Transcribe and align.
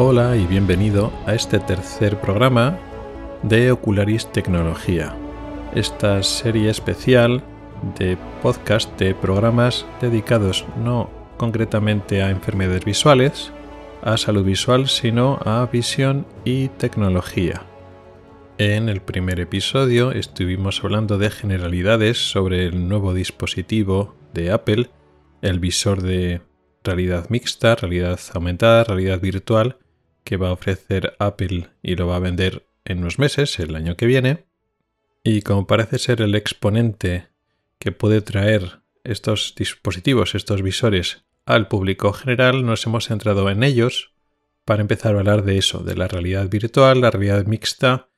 Hola 0.00 0.36
y 0.36 0.46
bienvenido 0.46 1.12
a 1.26 1.34
este 1.34 1.58
tercer 1.58 2.20
programa 2.20 2.78
de 3.42 3.72
Ocularis 3.72 4.30
Tecnología, 4.30 5.16
esta 5.74 6.22
serie 6.22 6.70
especial 6.70 7.42
de 7.98 8.16
podcast 8.40 8.96
de 8.96 9.16
programas 9.16 9.86
dedicados 10.00 10.64
no 10.84 11.10
concretamente 11.36 12.22
a 12.22 12.30
enfermedades 12.30 12.84
visuales, 12.84 13.50
a 14.02 14.16
salud 14.18 14.44
visual, 14.44 14.86
sino 14.86 15.40
a 15.44 15.66
visión 15.66 16.28
y 16.44 16.68
tecnología. 16.68 17.64
En 18.58 18.88
el 18.88 19.00
primer 19.00 19.40
episodio 19.40 20.12
estuvimos 20.12 20.84
hablando 20.84 21.18
de 21.18 21.30
generalidades 21.30 22.30
sobre 22.30 22.66
el 22.66 22.88
nuevo 22.88 23.14
dispositivo 23.14 24.14
de 24.32 24.52
Apple, 24.52 24.90
el 25.42 25.58
visor 25.58 26.02
de 26.02 26.40
realidad 26.84 27.30
mixta, 27.30 27.74
realidad 27.74 28.20
aumentada, 28.32 28.84
realidad 28.84 29.20
virtual, 29.20 29.76
que 30.28 30.36
va 30.36 30.50
a 30.50 30.52
ofrecer 30.52 31.16
Apple 31.18 31.70
y 31.82 31.96
lo 31.96 32.06
va 32.06 32.16
a 32.16 32.18
vender 32.18 32.66
en 32.84 32.98
unos 32.98 33.18
meses, 33.18 33.58
el 33.60 33.74
año 33.74 33.96
que 33.96 34.04
viene. 34.04 34.44
Y 35.24 35.40
como 35.40 35.66
parece 35.66 35.98
ser 35.98 36.20
el 36.20 36.34
exponente 36.34 37.28
que 37.78 37.92
puede 37.92 38.20
traer 38.20 38.80
estos 39.04 39.54
dispositivos, 39.56 40.34
estos 40.34 40.60
visores 40.60 41.24
al 41.46 41.66
público 41.66 42.12
general, 42.12 42.66
nos 42.66 42.84
hemos 42.84 43.06
centrado 43.06 43.48
en 43.48 43.62
ellos 43.62 44.12
para 44.66 44.82
empezar 44.82 45.16
a 45.16 45.20
hablar 45.20 45.44
de 45.44 45.56
eso, 45.56 45.78
de 45.78 45.96
la 45.96 46.08
realidad 46.08 46.50
virtual, 46.50 47.00
la 47.00 47.10
realidad 47.10 47.46
mixta, 47.46 48.10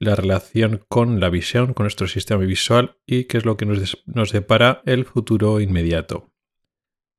la 0.00 0.16
relación 0.16 0.84
con 0.88 1.20
la 1.20 1.30
visión, 1.30 1.72
con 1.72 1.84
nuestro 1.84 2.08
sistema 2.08 2.42
visual 2.42 2.96
y 3.06 3.26
qué 3.26 3.38
es 3.38 3.44
lo 3.44 3.56
que 3.56 3.66
nos, 3.66 4.02
nos 4.06 4.32
depara 4.32 4.82
el 4.86 5.04
futuro 5.04 5.60
inmediato. 5.60 6.33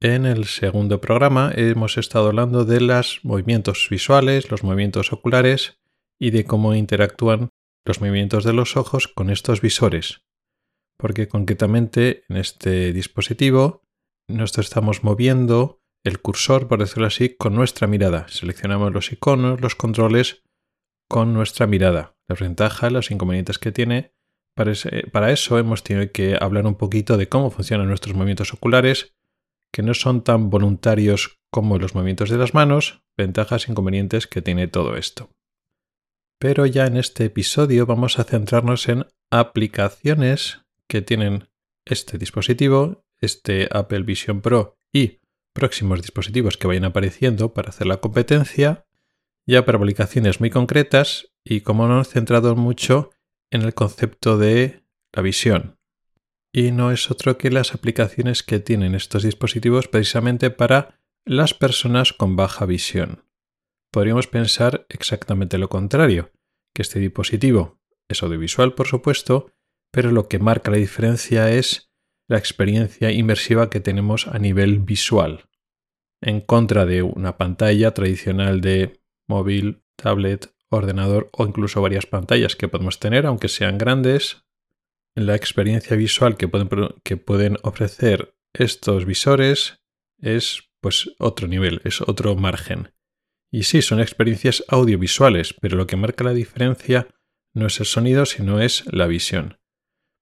En 0.01 0.25
el 0.25 0.45
segundo 0.45 0.99
programa 0.99 1.51
hemos 1.55 1.97
estado 1.97 2.27
hablando 2.27 2.65
de 2.65 2.81
los 2.81 3.21
movimientos 3.23 3.87
visuales, 3.89 4.51
los 4.51 4.61
movimientos 4.61 5.13
oculares 5.13 5.79
y 6.19 6.31
de 6.31 6.43
cómo 6.43 6.75
interactúan 6.75 7.49
los 7.85 8.01
movimientos 8.01 8.43
de 8.43 8.51
los 8.51 8.75
ojos 8.75 9.07
con 9.07 9.29
estos 9.29 9.61
visores. 9.61 10.25
Porque 10.97 11.27
concretamente 11.29 12.25
en 12.27 12.37
este 12.37 12.91
dispositivo 12.91 13.83
nosotros 14.27 14.67
estamos 14.67 15.03
moviendo 15.03 15.81
el 16.03 16.19
cursor, 16.19 16.67
por 16.67 16.79
decirlo 16.79 17.07
así, 17.07 17.35
con 17.35 17.55
nuestra 17.55 17.87
mirada. 17.87 18.27
Seleccionamos 18.27 18.91
los 18.91 19.11
iconos, 19.11 19.61
los 19.61 19.75
controles 19.75 20.43
con 21.09 21.33
nuestra 21.33 21.67
mirada. 21.67 22.17
Las 22.27 22.39
ventajas, 22.39 22.91
los 22.91 23.11
inconvenientes 23.11 23.59
que 23.59 23.71
tiene. 23.71 24.13
Para 24.55 25.31
eso 25.31 25.57
hemos 25.57 25.83
tenido 25.83 26.11
que 26.11 26.37
hablar 26.39 26.65
un 26.65 26.75
poquito 26.75 27.17
de 27.17 27.29
cómo 27.29 27.49
funcionan 27.49 27.87
nuestros 27.87 28.15
movimientos 28.15 28.53
oculares 28.53 29.14
que 29.75 29.83
no 29.83 29.93
son 29.93 30.23
tan 30.23 30.49
voluntarios 30.49 31.37
como 31.51 31.77
los 31.77 31.95
movimientos 31.95 32.29
de 32.29 32.37
las 32.37 32.53
manos, 32.53 33.03
ventajas 33.17 33.67
e 33.67 33.71
inconvenientes 33.73 34.25
que 34.25 34.41
tiene 34.41 34.69
todo 34.69 34.95
esto. 34.95 35.31
Pero 36.39 36.65
ya 36.65 36.85
en 36.85 36.95
este 36.95 37.25
episodio 37.25 37.85
vamos 37.85 38.17
a 38.17 38.23
centrarnos 38.23 38.87
en 38.87 39.05
aplicaciones 39.29 40.61
que 40.87 41.01
tienen 41.01 41.49
este 41.83 42.17
dispositivo, 42.17 43.03
este 43.19 43.67
Apple 43.69 44.03
Vision 44.03 44.39
Pro 44.39 44.77
y 44.93 45.19
próximos 45.53 46.01
dispositivos 46.01 46.55
que 46.55 46.67
vayan 46.67 46.85
apareciendo 46.85 47.53
para 47.53 47.67
hacer 47.67 47.87
la 47.87 47.97
competencia, 47.97 48.85
ya 49.45 49.65
para 49.65 49.77
aplicaciones 49.77 50.39
muy 50.39 50.51
concretas 50.51 51.33
y 51.43 51.61
como 51.61 51.89
no 51.89 51.99
he 51.99 52.05
centrado 52.05 52.55
mucho 52.55 53.11
en 53.51 53.63
el 53.63 53.73
concepto 53.73 54.37
de 54.37 54.85
la 55.11 55.21
visión, 55.21 55.74
y 56.55 56.71
no 56.71 56.89
es 56.91 57.11
otro 57.11 57.37
que 57.37 57.51
las 57.51 57.73
aplicaciones 57.73 58.41
que 58.41 58.61
tienen 58.61 58.95
estos 58.95 59.23
dispositivos 59.23 59.89
precisamente 59.89 60.51
para 60.51 61.01
las 61.25 61.53
personas 61.53 62.13
con 62.13 62.37
baja 62.37 62.65
visión. 62.65 63.25
Podríamos 63.91 64.27
pensar 64.27 64.85
exactamente 64.87 65.57
lo 65.57 65.67
contrario, 65.67 66.31
que 66.73 66.81
este 66.81 66.99
dispositivo 66.99 67.81
es 68.07 68.23
audiovisual 68.23 68.73
por 68.73 68.87
supuesto, 68.87 69.51
pero 69.91 70.11
lo 70.11 70.29
que 70.29 70.39
marca 70.39 70.71
la 70.71 70.77
diferencia 70.77 71.51
es 71.51 71.91
la 72.29 72.37
experiencia 72.37 73.11
inmersiva 73.11 73.69
que 73.69 73.81
tenemos 73.81 74.27
a 74.27 74.39
nivel 74.39 74.79
visual, 74.79 75.49
en 76.21 76.39
contra 76.39 76.85
de 76.85 77.01
una 77.01 77.37
pantalla 77.37 77.93
tradicional 77.93 78.61
de 78.61 79.01
móvil, 79.27 79.83
tablet, 79.97 80.55
ordenador 80.69 81.29
o 81.33 81.45
incluso 81.45 81.81
varias 81.81 82.05
pantallas 82.05 82.55
que 82.55 82.69
podemos 82.69 83.01
tener, 83.01 83.25
aunque 83.25 83.49
sean 83.49 83.77
grandes, 83.77 84.44
la 85.15 85.35
experiencia 85.35 85.95
visual 85.95 86.37
que 86.37 86.47
pueden, 86.47 86.69
que 87.03 87.17
pueden 87.17 87.57
ofrecer 87.63 88.37
estos 88.53 89.05
visores 89.05 89.81
es 90.19 90.69
pues 90.81 91.15
otro 91.17 91.47
nivel, 91.47 91.81
es 91.83 92.01
otro 92.01 92.35
margen. 92.35 92.93
Y 93.51 93.63
sí, 93.63 93.81
son 93.81 93.99
experiencias 93.99 94.63
audiovisuales, 94.67 95.53
pero 95.53 95.77
lo 95.77 95.87
que 95.87 95.95
marca 95.95 96.23
la 96.23 96.33
diferencia 96.33 97.07
no 97.53 97.67
es 97.67 97.79
el 97.79 97.85
sonido, 97.85 98.25
sino 98.25 98.59
es 98.59 98.83
la 98.91 99.07
visión. 99.07 99.59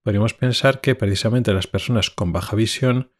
Podríamos 0.03 0.33
pensar 0.33 0.81
que 0.81 0.95
precisamente 0.95 1.53
las 1.53 1.67
personas 1.67 2.09
con 2.09 2.31
baja 2.31 2.55
visión 2.55 3.11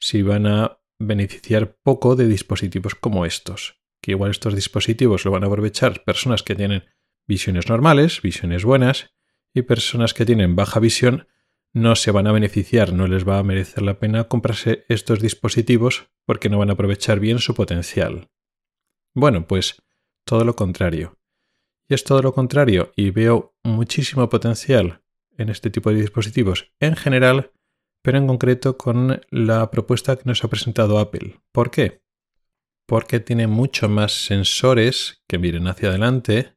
sí 0.00 0.22
van 0.22 0.46
a 0.46 0.80
beneficiar 0.98 1.76
poco 1.82 2.16
de 2.16 2.26
dispositivos 2.26 2.94
como 2.94 3.24
estos, 3.24 3.80
que 4.02 4.12
igual 4.12 4.30
estos 4.30 4.54
dispositivos 4.54 5.24
lo 5.24 5.30
van 5.30 5.44
a 5.44 5.46
aprovechar 5.46 6.02
personas 6.04 6.42
que 6.42 6.54
tienen 6.54 6.84
visiones 7.26 7.68
normales, 7.68 8.22
visiones 8.22 8.64
buenas, 8.64 9.14
y 9.54 9.62
personas 9.62 10.14
que 10.14 10.26
tienen 10.26 10.56
baja 10.56 10.80
visión 10.80 11.26
no 11.72 11.94
se 11.94 12.10
van 12.10 12.26
a 12.26 12.32
beneficiar, 12.32 12.92
no 12.92 13.06
les 13.06 13.28
va 13.28 13.38
a 13.38 13.42
merecer 13.42 13.82
la 13.82 13.98
pena 13.98 14.24
comprarse 14.24 14.84
estos 14.88 15.20
dispositivos 15.20 16.10
porque 16.26 16.48
no 16.48 16.58
van 16.58 16.70
a 16.70 16.72
aprovechar 16.72 17.20
bien 17.20 17.38
su 17.38 17.54
potencial. 17.54 18.28
Bueno, 19.14 19.46
pues 19.46 19.82
todo 20.24 20.44
lo 20.44 20.56
contrario. 20.56 21.18
Y 21.88 21.94
es 21.94 22.04
todo 22.04 22.22
lo 22.22 22.32
contrario 22.32 22.92
y 22.96 23.10
veo 23.10 23.56
muchísimo 23.62 24.28
potencial 24.28 25.02
en 25.36 25.48
este 25.48 25.70
tipo 25.70 25.90
de 25.90 26.00
dispositivos 26.00 26.72
en 26.78 26.96
general, 26.96 27.52
pero 28.02 28.18
en 28.18 28.26
concreto 28.26 28.76
con 28.76 29.20
la 29.30 29.70
propuesta 29.70 30.16
que 30.16 30.24
nos 30.24 30.44
ha 30.44 30.48
presentado 30.48 30.98
Apple. 30.98 31.40
¿Por 31.52 31.70
qué? 31.70 32.02
Porque 32.86 33.20
tiene 33.20 33.46
mucho 33.46 33.88
más 33.88 34.12
sensores 34.12 35.22
que 35.26 35.38
miren 35.38 35.66
hacia 35.66 35.88
adelante 35.88 36.56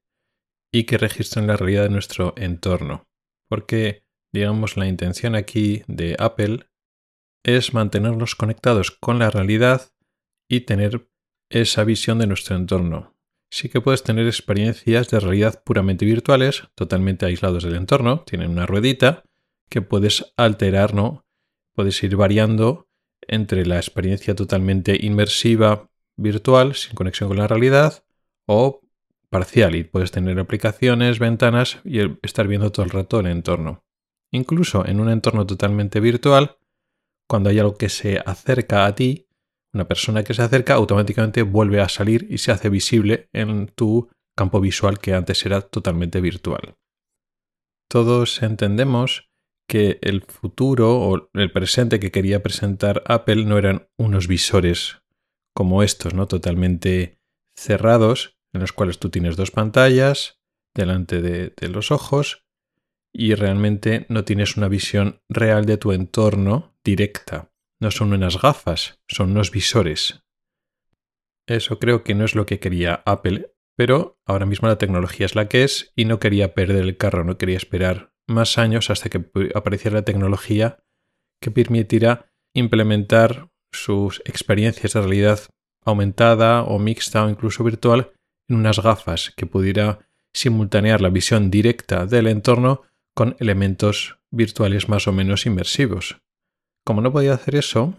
y 0.74 0.86
que 0.86 0.98
registren 0.98 1.48
la 1.48 1.56
realidad 1.56 1.84
de 1.84 1.90
nuestro 1.90 2.34
entorno. 2.36 3.08
Porque, 3.48 4.04
digamos, 4.34 4.76
la 4.76 4.88
intención 4.88 5.36
aquí 5.36 5.84
de 5.88 6.16
Apple 6.18 6.66
es 7.44 7.74
mantenernos 7.74 8.36
conectados 8.36 8.90
con 8.90 9.20
la 9.20 9.30
realidad 9.30 9.94
y 10.50 10.62
tener 10.62 11.08
esa 11.50 11.84
visión 11.84 12.18
de 12.18 12.28
nuestro 12.28 12.56
entorno. 12.56 13.16
Sí 13.52 13.70
que 13.70 13.82
puedes 13.82 14.02
tener 14.02 14.26
experiencias 14.26 15.10
de 15.10 15.20
realidad 15.20 15.64
puramente 15.64 16.06
virtuales, 16.06 16.64
totalmente 16.74 17.28
aislados 17.28 17.64
del 17.64 17.76
entorno, 17.76 18.22
tienen 18.22 18.50
una 18.50 18.66
ruedita 18.66 19.24
que 19.70 19.84
puedes 19.84 20.34
alterar, 20.38 20.96
¿no? 20.96 21.24
Puedes 21.76 22.02
ir 22.02 22.16
variando 22.16 22.90
entre 23.28 23.68
la 23.68 23.78
experiencia 23.78 24.34
totalmente 24.34 24.98
inmersiva 25.00 25.92
virtual, 26.18 26.74
sin 26.74 26.96
conexión 26.96 27.30
con 27.30 27.38
la 27.38 27.48
realidad, 27.48 28.04
o 28.48 28.83
parcial 29.34 29.76
y 29.76 29.84
puedes 29.84 30.12
tener 30.12 30.40
aplicaciones, 30.40 31.20
ventanas 31.20 31.80
y 31.84 32.00
estar 32.22 32.48
viendo 32.48 32.72
todo 32.72 32.86
el 32.86 32.92
rato 32.92 33.20
el 33.20 33.28
entorno. 33.28 33.84
Incluso 34.32 34.88
en 34.88 35.02
un 35.02 35.10
entorno 35.10 35.46
totalmente 35.46 36.00
virtual, 36.00 36.58
cuando 37.28 37.50
hay 37.50 37.60
algo 37.60 37.76
que 37.76 37.90
se 37.90 38.22
acerca 38.26 38.86
a 38.86 38.96
ti, 38.96 39.28
una 39.74 39.88
persona 39.88 40.24
que 40.24 40.34
se 40.34 40.44
acerca 40.44 40.76
automáticamente 40.76 41.42
vuelve 41.42 41.82
a 41.82 41.90
salir 41.90 42.28
y 42.30 42.38
se 42.38 42.52
hace 42.52 42.70
visible 42.70 43.28
en 43.34 43.68
tu 43.68 44.10
campo 44.38 44.62
visual 44.62 45.00
que 45.00 45.14
antes 45.14 45.46
era 45.46 45.62
totalmente 45.62 46.22
virtual. 46.22 46.76
Todos 47.90 48.42
entendemos 48.42 49.30
que 49.68 50.00
el 50.02 50.22
futuro 50.22 51.00
o 51.00 51.30
el 51.34 51.52
presente 51.52 52.00
que 52.00 52.12
quería 52.12 52.44
presentar 52.44 53.04
Apple 53.08 53.46
no 53.46 53.58
eran 53.58 53.88
unos 53.98 54.28
visores 54.28 55.02
como 55.56 55.84
estos, 55.84 56.14
¿no? 56.14 56.28
Totalmente 56.28 57.20
cerrados, 57.56 58.33
en 58.54 58.62
los 58.62 58.72
cuales 58.72 59.00
tú 59.00 59.10
tienes 59.10 59.36
dos 59.36 59.52
pantallas 59.52 60.40
delante 60.74 61.22
de, 61.22 61.70
los 61.70 61.92
ojos 61.92 62.46
y 63.14 63.36
realmente 63.36 64.06
no 64.10 64.24
tienes 64.24 64.58
una 64.58 64.68
visión 64.68 65.22
real 65.30 65.66
de 65.66 65.78
tu 65.78 65.92
entorno 65.92 66.76
directa. 66.84 67.52
No 67.80 67.92
son 67.92 68.14
unas 68.14 68.42
gafas, 68.42 69.00
son 69.08 69.32
unos 69.32 69.52
visores. 69.52 70.24
Eso 71.48 71.80
creo 71.80 72.04
que 72.04 72.16
no 72.16 72.26
es 72.26 72.36
lo 72.36 72.46
que 72.46 72.60
quería 72.60 73.04
Apple, 73.06 73.54
pero 73.76 74.20
ahora 74.26 74.46
mismo 74.46 74.68
la 74.68 74.78
tecnología 74.78 75.26
es 75.26 75.36
la 75.36 75.50
que 75.50 75.64
es 75.64 75.92
y 75.96 76.06
no 76.06 76.20
quería 76.20 76.54
perder 76.54 76.84
el 76.84 76.98
carro, 76.98 77.24
no 77.24 77.38
quería 77.38 77.58
esperar 77.58 78.14
más 78.28 78.58
años 78.58 78.90
hasta 78.90 79.10
que 79.10 79.26
apareciera 79.54 79.98
la 79.98 80.06
tecnología 80.06 80.84
que 81.42 81.52
permitirá 81.52 82.32
implementar 82.54 83.50
sus 83.72 84.22
experiencias 84.26 84.94
de 84.94 85.02
realidad 85.02 85.40
aumentada 85.84 86.64
o 86.64 86.80
mixta 86.80 87.26
o 87.26 87.30
incluso 87.30 87.64
virtual 87.64 88.14
en 88.48 88.56
unas 88.56 88.80
gafas 88.80 89.32
que 89.36 89.46
pudiera 89.46 90.00
simultanear 90.34 91.02
la 91.02 91.10
visión 91.10 91.52
directa 91.52 92.06
del 92.06 92.28
entorno 92.28 92.82
con 93.14 93.36
elementos 93.40 94.18
virtuales 94.32 94.90
más 94.90 95.08
o 95.08 95.12
menos 95.12 95.46
inmersivos. 95.46 96.18
Como 96.84 97.02
no 97.02 97.12
podía 97.12 97.34
hacer 97.34 97.56
eso, 97.56 97.96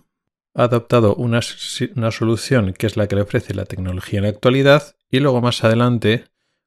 ha 0.54 0.64
adoptado 0.64 1.14
una, 1.14 1.40
una, 1.96 2.10
solución 2.10 2.74
que 2.74 2.86
es 2.86 2.96
la 2.96 3.08
que 3.08 3.16
le 3.16 3.22
ofrece 3.22 3.54
la 3.54 3.64
tecnología 3.64 4.18
en 4.18 4.24
la 4.24 4.30
actualidad 4.30 4.96
y 5.10 5.20
luego 5.20 5.40
más 5.40 5.64
adelante, 5.64 6.24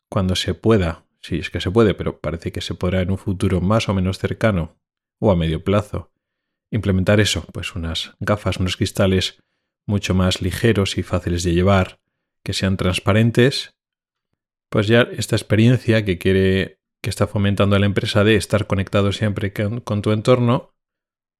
cuando 0.09 0.35
se 0.35 0.53
pueda, 0.53 1.05
si 1.21 1.37
es 1.39 1.49
que 1.49 1.61
se 1.61 1.71
puede, 1.71 1.93
pero 1.93 2.19
parece 2.19 2.51
que 2.51 2.61
se 2.61 2.73
podrá 2.73 3.01
en 3.01 3.11
un 3.11 3.17
futuro 3.17 3.61
más 3.61 3.89
o 3.89 3.93
menos 3.93 4.17
cercano 4.17 4.77
o 5.19 5.31
a 5.31 5.35
medio 5.35 5.63
plazo, 5.63 6.11
implementar 6.71 7.19
eso, 7.19 7.45
pues 7.53 7.75
unas 7.75 8.13
gafas, 8.19 8.57
unos 8.57 8.77
cristales 8.77 9.41
mucho 9.85 10.13
más 10.13 10.41
ligeros 10.41 10.97
y 10.97 11.03
fáciles 11.03 11.43
de 11.43 11.53
llevar, 11.53 11.99
que 12.47 12.53
sean 12.53 12.77
transparentes, 12.77 13.75
pues 14.71 14.87
ya 14.87 15.01
esta 15.01 15.35
experiencia 15.35 16.05
que 16.05 16.17
quiere, 16.17 16.79
que 17.03 17.09
está 17.09 17.27
fomentando 17.27 17.77
la 17.77 17.85
empresa 17.85 18.23
de 18.23 18.35
estar 18.35 18.67
conectado 18.67 19.11
siempre 19.11 19.51
con, 19.51 20.01
tu 20.01 20.13
entorno, 20.13 20.73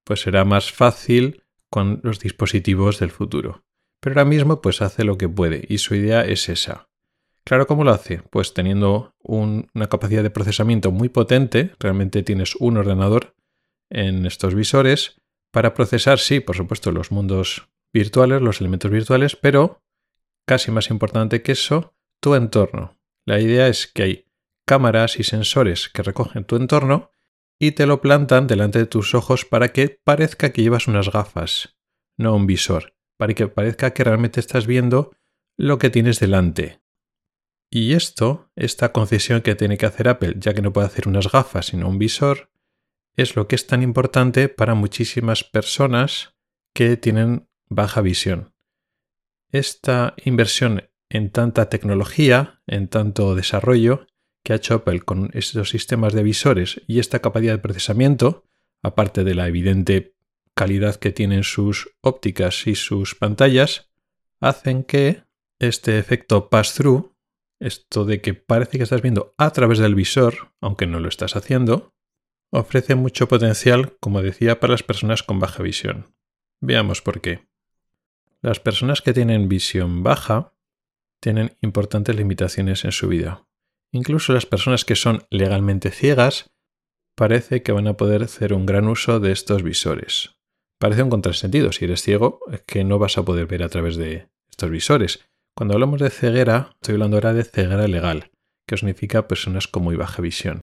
pues 0.04 0.20
será 0.20 0.44
más 0.44 0.74
fácil 0.74 1.46
con 1.70 2.02
los 2.04 2.20
dispositivos 2.20 3.00
del 3.00 3.12
futuro. 3.12 3.64
Pero 4.02 4.16
ahora 4.16 4.26
mismo 4.26 4.62
pues 4.62 4.82
hace 4.82 5.06
lo 5.06 5.18
que 5.18 5.30
puede 5.30 5.66
y 5.70 5.78
su 5.78 5.96
idea 5.96 6.26
es 6.26 6.50
esa. 6.50 6.90
Claro, 7.46 7.68
¿cómo 7.68 7.86
lo 7.86 7.92
hace? 7.92 8.22
Pues 8.30 8.54
teniendo 8.54 9.16
una 9.24 9.88
capacidad 9.88 10.24
de 10.24 10.30
procesamiento 10.30 10.92
muy 10.92 11.08
potente, 11.08 11.72
realmente 11.80 12.22
tienes 12.22 12.54
un 12.58 12.76
ordenador 12.76 13.34
en 13.90 14.26
estos 14.26 14.56
visores 14.56 15.22
para 15.54 15.74
procesar, 15.74 16.20
sí, 16.20 16.42
por 16.42 16.58
supuesto, 16.58 16.92
los 16.92 17.14
mundos 17.14 17.70
virtuales, 17.94 18.42
los 18.42 18.60
elementos 18.60 18.92
virtuales, 18.92 19.38
pero 19.38 19.80
casi 20.48 20.72
más 20.72 20.90
importante 20.90 21.42
que 21.42 21.52
eso, 21.52 21.94
tu 22.22 22.34
entorno. 22.34 22.98
La 23.26 23.40
idea 23.40 23.68
es 23.68 23.88
que 23.88 24.04
hay 24.04 24.26
cámaras 24.66 25.20
y 25.20 25.24
sensores 25.24 25.90
que 25.90 26.04
recogen 26.04 26.46
tu 26.46 26.56
entorno 26.56 27.12
y 27.60 27.72
te 27.72 27.86
lo 27.86 28.02
plantan 28.02 28.48
delante 28.48 28.80
de 28.80 28.86
tus 28.86 29.14
ojos 29.14 29.46
para 29.46 29.70
que 29.70 29.90
parezca 29.90 30.52
que 30.52 30.62
llevas 30.62 30.88
unas 30.88 31.12
gafas, 31.12 31.78
no 32.18 32.36
un 32.36 32.48
visor, 32.48 32.96
para 33.18 33.34
que 33.34 33.48
parezca 33.48 33.92
que 33.92 34.04
realmente 34.04 34.40
estás 34.40 34.68
viendo 34.68 35.16
lo 35.58 35.78
que 35.78 35.90
tienes 35.90 36.20
delante. 36.20 36.82
Y 37.70 37.94
esto, 37.94 38.50
esta 38.56 38.94
concesión 38.94 39.42
que 39.42 39.56
tiene 39.56 39.78
que 39.78 39.86
hacer 39.86 40.08
Apple, 40.08 40.36
ya 40.38 40.54
que 40.54 40.62
no 40.62 40.72
puede 40.72 40.88
hacer 40.88 41.08
unas 41.08 41.30
gafas 41.30 41.68
sino 41.68 41.90
un 41.90 42.00
visor, 42.00 42.50
es 43.16 43.36
lo 43.36 43.48
que 43.48 43.56
es 43.56 43.68
tan 43.68 43.84
importante 43.84 44.48
para 44.48 44.76
muchísimas 44.76 45.44
personas 45.44 46.36
que 46.74 46.96
tienen 46.96 47.50
baja 47.68 48.02
visión. 48.02 48.54
Esta 49.52 50.14
inversión 50.24 50.90
en 51.10 51.32
tanta 51.32 51.70
tecnología, 51.70 52.62
en 52.68 52.88
tanto 52.88 53.36
desarrollo 53.36 54.08
que 54.44 54.54
ha 54.54 54.58
hecho 54.58 54.76
Apple 54.76 55.02
con 55.02 55.30
estos 55.34 55.70
sistemas 55.70 56.14
de 56.14 56.24
visores 56.24 56.82
y 56.88 57.00
esta 57.00 57.20
capacidad 57.20 57.54
de 57.54 57.60
procesamiento, 57.60 58.46
aparte 58.82 59.24
de 59.24 59.36
la 59.36 59.48
evidente 59.48 60.16
calidad 60.54 60.96
que 60.96 61.12
tienen 61.12 61.44
sus 61.44 61.90
ópticas 62.02 62.68
y 62.68 62.76
sus 62.76 63.16
pantallas, 63.16 63.90
hacen 64.40 64.84
que 64.84 65.24
este 65.60 66.00
efecto 66.00 66.50
pass-through, 66.50 67.14
esto 67.60 68.06
de 68.06 68.22
que 68.22 68.34
parece 68.34 68.78
que 68.78 68.84
estás 68.84 69.02
viendo 69.02 69.34
a 69.38 69.52
través 69.52 69.80
del 69.80 69.96
visor, 69.96 70.54
aunque 70.62 70.88
no 70.88 71.00
lo 71.00 71.10
estás 71.10 71.36
haciendo, 71.36 71.94
ofrece 72.52 72.96
mucho 72.96 73.28
potencial, 73.28 73.98
como 74.00 74.22
decía, 74.22 74.60
para 74.60 74.72
las 74.72 74.84
personas 74.84 75.24
con 75.24 75.40
baja 75.40 75.64
visión. 75.64 76.14
Veamos 76.62 77.02
por 77.02 77.22
qué. 77.22 77.48
Las 78.42 78.60
personas 78.60 79.02
que 79.02 79.14
tienen 79.14 79.50
visión 79.50 80.04
baja 80.04 80.54
tienen 81.20 81.58
importantes 81.62 82.16
limitaciones 82.16 82.86
en 82.86 82.92
su 82.92 83.08
vida. 83.08 83.48
Incluso 83.92 84.34
las 84.34 84.46
personas 84.46 84.86
que 84.86 84.96
son 84.96 85.24
legalmente 85.30 85.92
ciegas 85.92 86.52
parece 87.16 87.64
que 87.64 87.72
van 87.72 87.88
a 87.88 87.98
poder 87.98 88.24
hacer 88.24 88.54
un 88.54 88.66
gran 88.66 88.88
uso 88.88 89.20
de 89.20 89.32
estos 89.32 89.64
visores. 89.64 90.36
Parece 90.80 91.04
un 91.04 91.10
contrasentido. 91.10 91.72
Si 91.72 91.86
eres 91.86 92.04
ciego, 92.04 92.40
es 92.52 92.62
que 92.62 92.84
no 92.84 93.00
vas 93.00 93.18
a 93.18 93.26
poder 93.26 93.48
ver 93.48 93.64
a 93.64 93.70
través 93.70 93.96
de 93.96 94.30
estos 94.50 94.70
visores. 94.70 95.26
Cuando 95.56 95.74
hablamos 95.74 96.00
de 96.00 96.12
ceguera, 96.12 96.72
estoy 96.76 96.94
hablando 96.94 97.18
ahora 97.18 97.34
de 97.34 97.44
ceguera 97.44 97.88
legal, 97.88 98.32
que 98.68 98.78
significa 98.78 99.28
personas 99.28 99.68
con 99.68 99.84
muy 99.84 99.96
baja 99.96 100.22
visión 100.22 100.62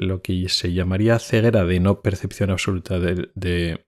lo 0.00 0.22
que 0.22 0.48
se 0.48 0.72
llamaría 0.72 1.18
ceguera 1.18 1.64
de 1.64 1.78
no 1.80 2.02
percepción 2.02 2.50
absoluta 2.50 2.98
de, 2.98 3.84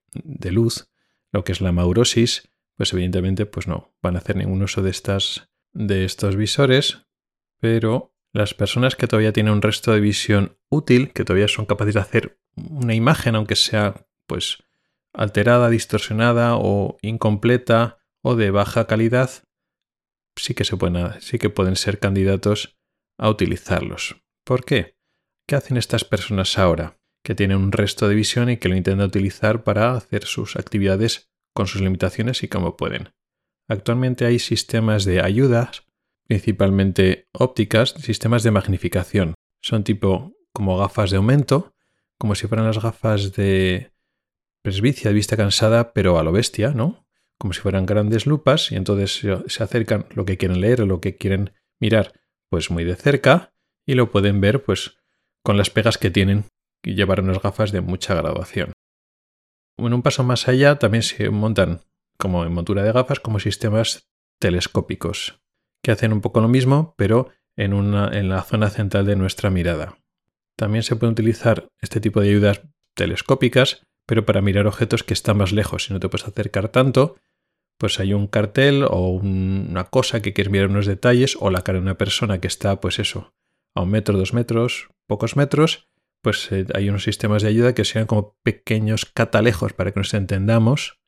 luz, 0.50 0.88
lo 1.32 1.44
que 1.44 1.52
es 1.52 1.60
la 1.60 1.72
maurosis, 1.72 2.51
pues 2.76 2.92
evidentemente 2.92 3.46
pues 3.46 3.66
no 3.66 3.94
van 4.02 4.16
a 4.16 4.18
hacer 4.18 4.36
ningún 4.36 4.62
uso 4.62 4.82
de, 4.82 4.90
estas, 4.90 5.50
de 5.72 6.04
estos 6.04 6.36
visores, 6.36 7.06
pero 7.60 8.14
las 8.32 8.54
personas 8.54 8.96
que 8.96 9.06
todavía 9.06 9.32
tienen 9.32 9.52
un 9.52 9.62
resto 9.62 9.92
de 9.92 10.00
visión 10.00 10.58
útil, 10.68 11.12
que 11.12 11.24
todavía 11.24 11.48
son 11.48 11.66
capaces 11.66 11.94
de 11.94 12.00
hacer 12.00 12.40
una 12.56 12.94
imagen, 12.94 13.34
aunque 13.34 13.56
sea 13.56 14.06
pues 14.26 14.58
alterada, 15.12 15.68
distorsionada 15.68 16.56
o 16.56 16.96
incompleta 17.02 17.98
o 18.22 18.34
de 18.34 18.50
baja 18.50 18.86
calidad, 18.86 19.30
sí 20.36 20.54
que 20.54 20.64
se 20.64 20.76
pueden, 20.76 21.20
sí 21.20 21.38
que 21.38 21.50
pueden 21.50 21.76
ser 21.76 21.98
candidatos 21.98 22.78
a 23.18 23.28
utilizarlos. 23.28 24.16
¿Por 24.44 24.64
qué? 24.64 24.96
¿Qué 25.46 25.56
hacen 25.56 25.76
estas 25.76 26.04
personas 26.04 26.58
ahora? 26.58 26.98
Que 27.22 27.34
tienen 27.34 27.58
un 27.58 27.72
resto 27.72 28.08
de 28.08 28.14
visión 28.14 28.48
y 28.48 28.56
que 28.56 28.68
lo 28.68 28.76
intentan 28.76 29.06
utilizar 29.06 29.62
para 29.62 29.94
hacer 29.94 30.24
sus 30.24 30.56
actividades 30.56 31.31
con 31.54 31.66
sus 31.66 31.80
limitaciones 31.80 32.42
y 32.42 32.48
como 32.48 32.76
pueden. 32.76 33.10
Actualmente 33.68 34.26
hay 34.26 34.38
sistemas 34.38 35.04
de 35.04 35.20
ayudas, 35.20 35.84
principalmente 36.26 37.28
ópticas, 37.32 37.90
sistemas 37.98 38.42
de 38.42 38.50
magnificación. 38.50 39.34
Son 39.60 39.84
tipo 39.84 40.34
como 40.52 40.76
gafas 40.78 41.10
de 41.10 41.16
aumento, 41.16 41.74
como 42.18 42.34
si 42.34 42.46
fueran 42.46 42.66
las 42.66 42.82
gafas 42.82 43.32
de 43.32 43.92
presbicia 44.62 45.10
de 45.10 45.14
vista 45.14 45.36
cansada, 45.36 45.92
pero 45.92 46.18
a 46.18 46.22
lo 46.22 46.32
bestia, 46.32 46.70
¿no? 46.70 47.06
Como 47.38 47.52
si 47.52 47.60
fueran 47.60 47.86
grandes 47.86 48.26
lupas 48.26 48.70
y 48.70 48.76
entonces 48.76 49.22
se 49.46 49.62
acercan 49.62 50.06
lo 50.14 50.24
que 50.24 50.36
quieren 50.36 50.60
leer 50.60 50.82
o 50.82 50.86
lo 50.86 51.00
que 51.00 51.16
quieren 51.16 51.52
mirar, 51.80 52.12
pues 52.48 52.70
muy 52.70 52.84
de 52.84 52.94
cerca 52.94 53.52
y 53.86 53.94
lo 53.94 54.10
pueden 54.10 54.40
ver 54.40 54.62
pues 54.62 54.98
con 55.42 55.56
las 55.56 55.70
pegas 55.70 55.98
que 55.98 56.10
tienen 56.10 56.44
y 56.84 56.94
llevar 56.94 57.20
unas 57.20 57.42
gafas 57.42 57.72
de 57.72 57.80
mucha 57.80 58.14
graduación. 58.14 58.72
En 59.78 59.94
un 59.94 60.02
paso 60.02 60.22
más 60.24 60.48
allá 60.48 60.78
también 60.78 61.02
se 61.02 61.30
montan, 61.30 61.80
como 62.18 62.44
en 62.44 62.52
montura 62.52 62.82
de 62.82 62.92
gafas, 62.92 63.20
como 63.20 63.40
sistemas 63.40 64.08
telescópicos, 64.38 65.40
que 65.82 65.90
hacen 65.90 66.12
un 66.12 66.20
poco 66.20 66.40
lo 66.40 66.48
mismo, 66.48 66.94
pero 66.96 67.30
en, 67.56 67.72
una, 67.72 68.08
en 68.08 68.28
la 68.28 68.42
zona 68.42 68.70
central 68.70 69.06
de 69.06 69.16
nuestra 69.16 69.50
mirada. 69.50 69.98
También 70.56 70.82
se 70.82 70.96
puede 70.96 71.12
utilizar 71.12 71.68
este 71.80 72.00
tipo 72.00 72.20
de 72.20 72.28
ayudas 72.28 72.62
telescópicas, 72.94 73.86
pero 74.06 74.26
para 74.26 74.42
mirar 74.42 74.66
objetos 74.66 75.02
que 75.02 75.14
están 75.14 75.38
más 75.38 75.52
lejos. 75.52 75.84
Si 75.84 75.92
no 75.92 76.00
te 76.00 76.08
puedes 76.08 76.26
acercar 76.26 76.68
tanto, 76.68 77.16
pues 77.78 77.98
hay 77.98 78.14
un 78.14 78.26
cartel 78.26 78.84
o 78.88 79.08
una 79.08 79.84
cosa 79.84 80.22
que 80.22 80.32
quieres 80.32 80.52
mirar 80.52 80.68
unos 80.68 80.86
detalles 80.86 81.36
o 81.40 81.50
la 81.50 81.62
cara 81.62 81.78
de 81.78 81.82
una 81.82 81.98
persona 81.98 82.40
que 82.40 82.46
está, 82.46 82.80
pues 82.80 82.98
eso, 82.98 83.34
a 83.74 83.82
un 83.82 83.90
metro, 83.90 84.18
dos 84.18 84.34
metros, 84.34 84.88
pocos 85.06 85.36
metros, 85.36 85.88
pues 86.22 86.50
eh, 86.52 86.66
hay 86.74 86.88
unos 86.88 87.04
sistemas 87.04 87.42
de 87.42 87.48
ayuda 87.48 87.74
que 87.74 87.84
sean 87.84 88.06
como 88.06 88.38
pequeños 88.42 89.04
catalejos 89.04 89.72
para 89.72 89.92
que 89.92 90.00
nos 90.00 90.14
entendamos, 90.14 91.00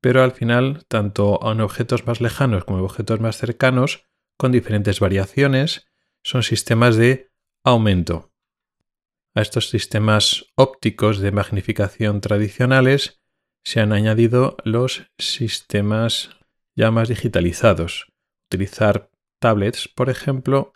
pero 0.00 0.22
al 0.22 0.32
final, 0.32 0.84
tanto 0.88 1.38
en 1.50 1.60
objetos 1.60 2.06
más 2.06 2.20
lejanos 2.20 2.64
como 2.64 2.78
en 2.78 2.84
objetos 2.84 3.20
más 3.20 3.36
cercanos, 3.36 4.04
con 4.36 4.52
diferentes 4.52 5.00
variaciones, 5.00 5.86
son 6.22 6.42
sistemas 6.42 6.96
de 6.96 7.30
aumento. 7.64 8.32
A 9.34 9.42
estos 9.42 9.68
sistemas 9.68 10.46
ópticos 10.54 11.18
de 11.18 11.30
magnificación 11.30 12.20
tradicionales 12.20 13.20
se 13.64 13.80
han 13.80 13.92
añadido 13.92 14.56
los 14.64 15.10
sistemas 15.18 16.30
ya 16.74 16.90
más 16.90 17.08
digitalizados. 17.08 18.12
Utilizar 18.48 19.10
tablets, 19.38 19.88
por 19.88 20.08
ejemplo, 20.08 20.72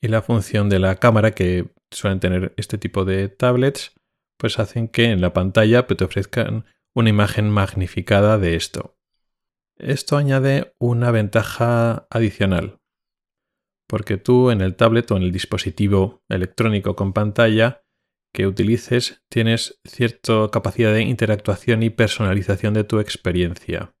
y 0.00 0.08
la 0.08 0.20
función 0.20 0.68
de 0.68 0.80
la 0.80 0.96
cámara 0.96 1.30
que 1.30 1.70
suelen 1.94 2.20
tener 2.20 2.54
este 2.56 2.78
tipo 2.78 3.04
de 3.04 3.28
tablets, 3.28 3.94
pues 4.38 4.58
hacen 4.58 4.88
que 4.88 5.06
en 5.06 5.20
la 5.20 5.32
pantalla 5.32 5.86
pues, 5.86 5.98
te 5.98 6.04
ofrezcan 6.04 6.66
una 6.94 7.10
imagen 7.10 7.50
magnificada 7.50 8.38
de 8.38 8.56
esto. 8.56 8.96
Esto 9.76 10.16
añade 10.16 10.74
una 10.78 11.10
ventaja 11.10 12.06
adicional, 12.10 12.78
porque 13.88 14.16
tú 14.16 14.50
en 14.50 14.60
el 14.60 14.76
tablet 14.76 15.10
o 15.10 15.16
en 15.16 15.24
el 15.24 15.32
dispositivo 15.32 16.22
electrónico 16.28 16.94
con 16.94 17.12
pantalla 17.12 17.82
que 18.32 18.46
utilices 18.46 19.22
tienes 19.28 19.80
cierta 19.84 20.48
capacidad 20.52 20.92
de 20.92 21.02
interactuación 21.02 21.82
y 21.82 21.90
personalización 21.90 22.74
de 22.74 22.84
tu 22.84 22.98
experiencia. 22.98 23.94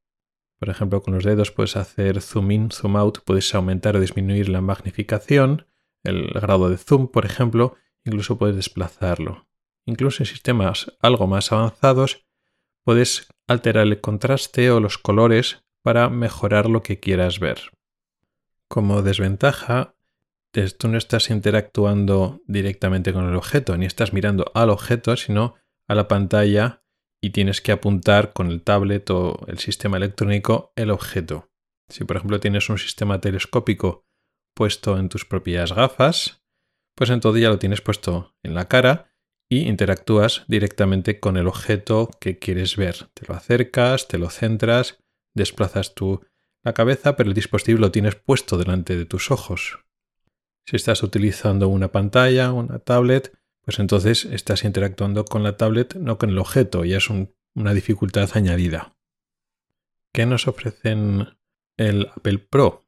Por 0.58 0.70
ejemplo, 0.70 1.02
con 1.02 1.14
los 1.14 1.24
dedos 1.24 1.50
puedes 1.50 1.76
hacer 1.76 2.20
zoom 2.20 2.50
in, 2.50 2.70
zoom 2.70 2.96
out, 2.96 3.18
puedes 3.24 3.54
aumentar 3.54 3.96
o 3.96 4.00
disminuir 4.00 4.48
la 4.48 4.60
magnificación, 4.60 5.66
el 6.04 6.28
grado 6.28 6.68
de 6.68 6.78
zoom, 6.78 7.08
por 7.08 7.26
ejemplo, 7.26 7.76
incluso 8.04 8.38
puedes 8.38 8.56
desplazarlo. 8.56 9.46
Incluso 9.86 10.22
en 10.22 10.26
sistemas 10.26 10.92
algo 11.00 11.26
más 11.26 11.52
avanzados, 11.52 12.24
puedes 12.84 13.28
alterar 13.46 13.86
el 13.86 14.00
contraste 14.00 14.70
o 14.70 14.80
los 14.80 14.98
colores 14.98 15.64
para 15.82 16.08
mejorar 16.08 16.68
lo 16.68 16.82
que 16.82 17.00
quieras 17.00 17.38
ver. 17.40 17.70
Como 18.68 19.02
desventaja, 19.02 19.94
tú 20.78 20.88
no 20.88 20.96
estás 20.96 21.30
interactuando 21.30 22.40
directamente 22.46 23.12
con 23.12 23.28
el 23.28 23.36
objeto, 23.36 23.76
ni 23.76 23.86
estás 23.86 24.12
mirando 24.12 24.50
al 24.54 24.70
objeto, 24.70 25.16
sino 25.16 25.54
a 25.86 25.94
la 25.94 26.08
pantalla 26.08 26.82
y 27.20 27.30
tienes 27.30 27.60
que 27.60 27.72
apuntar 27.72 28.32
con 28.32 28.50
el 28.50 28.62
tablet 28.62 29.08
o 29.10 29.44
el 29.46 29.58
sistema 29.58 29.96
electrónico 29.96 30.72
el 30.76 30.90
objeto. 30.90 31.50
Si 31.88 32.04
por 32.04 32.16
ejemplo 32.16 32.40
tienes 32.40 32.68
un 32.68 32.78
sistema 32.78 33.20
telescópico 33.20 34.06
puesto 34.54 34.98
en 34.98 35.08
tus 35.08 35.24
propias 35.24 35.72
gafas, 35.72 36.43
pues 36.94 37.10
entonces 37.10 37.42
ya 37.42 37.48
lo 37.48 37.58
tienes 37.58 37.80
puesto 37.80 38.34
en 38.42 38.54
la 38.54 38.68
cara 38.68 39.10
y 39.48 39.68
interactúas 39.68 40.44
directamente 40.48 41.20
con 41.20 41.36
el 41.36 41.46
objeto 41.46 42.10
que 42.20 42.38
quieres 42.38 42.76
ver. 42.76 43.08
Te 43.14 43.26
lo 43.26 43.34
acercas, 43.34 44.08
te 44.08 44.18
lo 44.18 44.30
centras, 44.30 44.98
desplazas 45.34 45.94
tu 45.94 46.22
la 46.64 46.72
cabeza, 46.72 47.14
pero 47.14 47.28
el 47.28 47.34
dispositivo 47.34 47.78
lo 47.78 47.92
tienes 47.92 48.14
puesto 48.14 48.56
delante 48.56 48.96
de 48.96 49.04
tus 49.04 49.30
ojos. 49.30 49.84
Si 50.64 50.76
estás 50.76 51.02
utilizando 51.02 51.68
una 51.68 51.92
pantalla, 51.92 52.52
una 52.52 52.78
tablet, 52.78 53.36
pues 53.60 53.78
entonces 53.78 54.24
estás 54.24 54.64
interactuando 54.64 55.26
con 55.26 55.42
la 55.42 55.58
tablet, 55.58 55.94
no 55.96 56.16
con 56.16 56.30
el 56.30 56.38
objeto, 56.38 56.86
y 56.86 56.94
es 56.94 57.08
una 57.10 57.74
dificultad 57.74 58.30
añadida. 58.34 58.96
¿Qué 60.12 60.24
nos 60.24 60.48
ofrecen 60.48 61.36
el 61.76 62.08
Apple 62.16 62.38
Pro? 62.38 62.83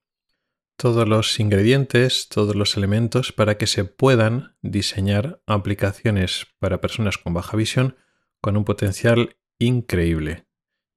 Todos 0.76 1.08
los 1.08 1.40
ingredientes, 1.40 2.28
todos 2.28 2.54
los 2.54 2.76
elementos 2.76 3.32
para 3.32 3.56
que 3.56 3.66
se 3.66 3.84
puedan 3.84 4.56
diseñar 4.60 5.42
aplicaciones 5.46 6.46
para 6.58 6.80
personas 6.80 7.16
con 7.16 7.32
baja 7.32 7.56
visión 7.56 7.96
con 8.42 8.56
un 8.56 8.64
potencial 8.64 9.36
increíble. 9.58 10.46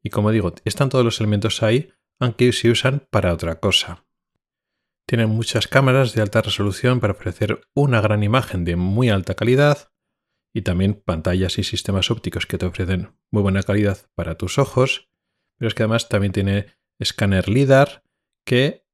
Y 0.03 0.09
como 0.09 0.31
digo, 0.31 0.53
están 0.65 0.89
todos 0.89 1.05
los 1.05 1.19
elementos 1.19 1.63
ahí, 1.63 1.93
aunque 2.19 2.51
se 2.51 2.69
usan 2.69 3.07
para 3.09 3.33
otra 3.33 3.59
cosa. 3.59 4.05
Tienen 5.05 5.29
muchas 5.29 5.67
cámaras 5.67 6.13
de 6.13 6.21
alta 6.21 6.41
resolución 6.41 6.99
para 6.99 7.13
ofrecer 7.13 7.61
una 7.73 8.01
gran 8.01 8.21
imagen 8.21 8.65
de 8.65 8.75
muy 8.75 9.09
alta 9.09 9.33
calidad 9.33 9.91
y 10.53 10.61
también 10.61 10.93
pantallas 10.93 11.57
y 11.57 11.63
sistemas 11.63 12.11
ópticos 12.11 12.45
que 12.45 12.57
te 12.57 12.65
ofrecen 12.65 13.15
muy 13.31 13.41
buena 13.41 13.63
calidad 13.63 13.97
para 14.13 14.35
tus 14.35 14.59
ojos, 14.59 15.09
pero 15.57 15.67
es 15.67 15.73
que 15.73 15.83
además 15.83 16.09
también 16.09 16.33
tiene 16.33 16.67
escáner 16.99 17.49
LIDAR 17.49 18.03
que 18.45 18.85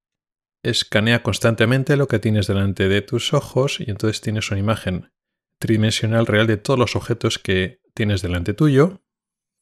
escanea 0.66 1.22
constantemente 1.22 1.96
lo 1.96 2.08
que 2.08 2.20
tienes 2.20 2.48
delante 2.48 2.90
de 2.90 3.02
tus 3.02 3.34
ojos 3.34 3.80
y 3.80 3.90
entonces 3.90 4.22
tienes 4.22 4.50
una 4.50 4.60
imagen 4.60 5.12
tridimensional 5.60 6.26
real 6.26 6.48
de 6.48 6.58
todos 6.58 6.80
los 6.80 6.96
objetos 6.96 7.38
que 7.38 7.82
tienes 7.94 8.22
delante 8.24 8.54
tuyo 8.54 9.04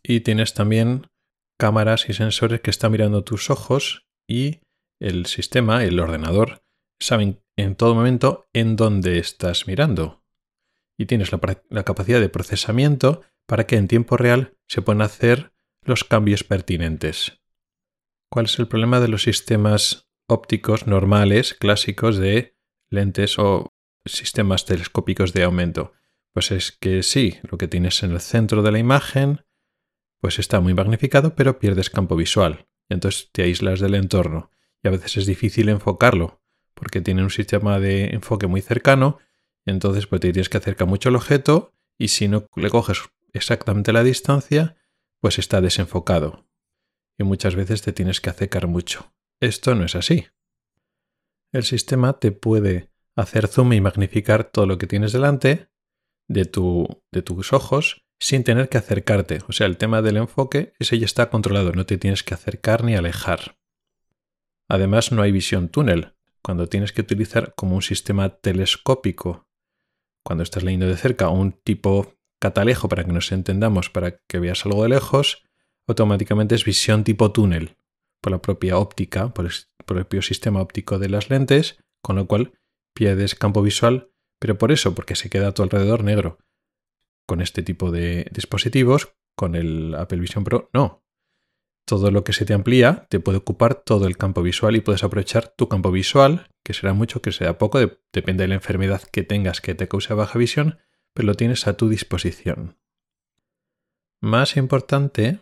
y 0.02 0.22
tienes 0.22 0.54
también 0.54 1.08
cámaras 1.60 2.10
y 2.10 2.14
sensores 2.14 2.62
que 2.62 2.72
están 2.72 2.94
mirando 2.94 3.24
tus 3.24 3.50
ojos 3.50 4.08
y 4.28 4.62
el 5.00 5.26
sistema, 5.26 5.84
el 5.84 6.00
ordenador, 6.00 6.64
saben 7.02 7.44
en 7.58 7.76
todo 7.76 7.96
momento 7.96 8.48
en 8.54 8.78
dónde 8.78 9.20
estás 9.20 9.68
mirando. 9.68 10.24
Y 10.98 11.06
tienes 11.06 11.32
la, 11.32 11.84
capacidad 11.84 12.22
de 12.22 12.30
procesamiento 12.30 13.24
para 13.46 13.68
que 13.68 13.76
en 13.76 13.90
tiempo 13.90 14.16
real 14.16 14.58
se 14.68 14.82
puedan 14.82 15.02
hacer 15.02 15.54
los 15.84 16.06
cambios 16.06 16.46
pertinentes. 16.46 17.42
¿Cuál 18.30 18.46
es 18.46 18.58
el 18.58 18.68
problema 18.68 19.02
de 19.02 19.10
los 19.10 19.24
sistemas 19.24 20.08
ópticos 20.28 20.88
normales, 20.88 21.54
clásicos 21.54 22.18
de 22.18 22.56
lentes 22.90 23.40
o 23.40 23.74
sistemas 24.06 24.66
telescópicos 24.66 25.34
de 25.34 25.44
aumento? 25.44 25.94
Pues 26.34 26.52
es 26.52 26.72
que 26.72 27.04
sí, 27.04 27.38
lo 27.44 27.58
que 27.58 27.68
tienes 27.68 28.02
en 28.04 28.12
el 28.12 28.22
centro 28.22 28.64
de 28.64 28.72
la 28.72 28.80
imagen, 28.80 29.46
pues 30.20 30.40
está 30.40 30.60
muy 30.60 30.74
magnificado, 30.74 31.36
pero 31.36 31.60
pierdes 31.60 31.90
campo 31.90 32.16
visual. 32.16 32.68
Entonces 32.90 33.30
te 33.32 33.44
aíslas 33.44 33.80
del 33.80 33.96
entorno 33.96 34.52
y 34.82 34.88
a 34.88 34.92
veces 34.92 35.18
es 35.18 35.26
difícil 35.26 35.70
enfocarlo 35.70 36.44
porque 36.74 37.02
tiene 37.02 37.24
un 37.24 37.30
sistema 37.30 37.80
de 37.80 38.08
enfoque 38.08 38.48
muy 38.48 38.62
cercano, 38.62 39.20
entonces 39.66 40.08
pues 40.08 40.22
te 40.22 40.32
tienes 40.32 40.50
que 40.50 40.58
acercar 40.58 40.88
mucho 40.88 41.10
al 41.10 41.16
objeto 41.16 41.74
y 41.98 42.10
si 42.10 42.28
no 42.28 42.46
le 42.56 42.70
coges 42.70 43.04
exactamente 43.32 43.94
la 43.94 44.04
distancia, 44.04 44.76
pues 45.20 45.40
está 45.40 45.62
desenfocado. 45.62 46.46
Y 47.18 47.24
muchas 47.24 47.56
veces 47.56 47.82
te 47.82 47.94
tienes 47.94 48.20
que 48.20 48.30
acercar 48.30 48.68
mucho. 48.68 49.14
Esto 49.44 49.76
no 49.76 49.84
es 49.84 49.94
así. 49.98 50.28
El 51.52 51.64
sistema 51.64 52.18
te 52.18 52.32
puede 52.32 52.88
hacer 53.14 53.50
zoom 53.50 53.74
y 53.74 53.82
magnificar 53.82 54.46
todo 54.46 54.66
lo 54.66 54.78
que 54.78 54.88
tienes 54.88 55.12
delante 55.12 55.68
de, 56.30 56.46
tu, 56.46 57.04
de 57.12 57.24
tus 57.24 57.52
ojos 57.52 58.06
sin 58.22 58.46
tener 58.46 58.70
que 58.70 58.78
acercarte. 58.78 59.40
O 59.50 59.52
sea, 59.52 59.68
el 59.68 59.76
tema 59.76 60.02
del 60.02 60.16
enfoque, 60.16 60.72
ese 60.80 60.98
ya 60.98 61.04
está 61.04 61.30
controlado, 61.30 61.74
no 61.74 61.86
te 61.86 61.98
tienes 61.98 62.24
que 62.24 62.34
acercar 62.34 62.86
ni 62.86 62.96
alejar. 62.96 63.58
Además, 64.70 65.12
no 65.12 65.22
hay 65.22 65.34
visión 65.34 65.68
túnel, 65.68 66.16
cuando 66.42 66.70
tienes 66.70 66.94
que 66.94 67.02
utilizar 67.02 67.54
como 67.54 67.76
un 67.76 67.82
sistema 67.82 68.30
telescópico. 68.30 69.50
Cuando 70.24 70.44
estás 70.44 70.64
leyendo 70.64 70.88
de 70.88 70.96
cerca 70.96 71.28
un 71.28 71.52
tipo 71.52 72.16
catalejo 72.40 72.88
para 72.88 73.04
que 73.04 73.12
nos 73.12 73.34
entendamos, 73.34 73.90
para 73.90 74.22
que 74.26 74.40
veas 74.40 74.66
algo 74.66 74.84
de 74.84 74.90
lejos, 74.90 75.44
automáticamente 75.86 76.56
es 76.56 76.64
visión 76.64 77.04
tipo 77.04 77.34
túnel, 77.34 77.76
por 78.24 78.32
la 78.32 78.42
propia 78.42 78.78
óptica, 78.78 79.34
por 79.34 79.46
el 79.46 79.52
propio 79.86 80.22
sistema 80.22 80.62
óptico 80.62 80.98
de 80.98 81.10
las 81.10 81.30
lentes, 81.30 81.78
con 82.02 82.16
lo 82.16 82.26
cual 82.26 82.54
pierdes 82.96 83.36
campo 83.36 83.62
visual, 83.62 84.12
pero 84.40 84.58
por 84.58 84.72
eso, 84.72 84.96
porque 84.96 85.16
se 85.16 85.30
queda 85.30 85.50
a 85.50 85.54
tu 85.54 85.62
alrededor 85.62 86.06
negro. 86.06 86.40
Con 87.28 87.42
este 87.42 87.64
tipo 87.64 87.92
de 87.92 88.28
dispositivos, 88.32 89.14
con 89.36 89.56
el 89.56 89.94
Apple 89.96 90.20
Vision 90.20 90.46
Pro, 90.46 90.70
no, 90.74 91.04
todo 91.86 92.12
lo 92.12 92.24
que 92.24 92.32
se 92.32 92.46
te 92.46 92.54
amplía 92.54 93.08
te 93.10 93.20
puede 93.20 93.40
ocupar 93.40 93.76
todo 93.76 94.08
el 94.08 94.18
campo 94.18 94.42
visual 94.42 94.78
y 94.78 94.82
puedes 94.82 95.04
aprovechar 95.04 95.50
tu 95.50 95.68
campo 95.68 95.92
visual, 95.92 96.48
que 96.64 96.74
será 96.74 96.94
mucho, 96.94 97.22
que 97.22 97.34
será 97.34 97.58
poco, 97.58 97.80
depende 98.14 98.44
de 98.44 98.48
la 98.48 98.56
enfermedad 98.56 99.02
que 99.04 99.24
tengas 99.24 99.60
que 99.60 99.76
te 99.76 99.90
cause 99.90 100.14
baja 100.14 100.40
visión, 100.40 100.80
pero 101.14 101.26
lo 101.28 101.36
tienes 101.36 101.68
a 101.68 101.76
tu 101.76 101.90
disposición. 101.90 102.78
Más 104.22 104.56
importante, 104.56 105.42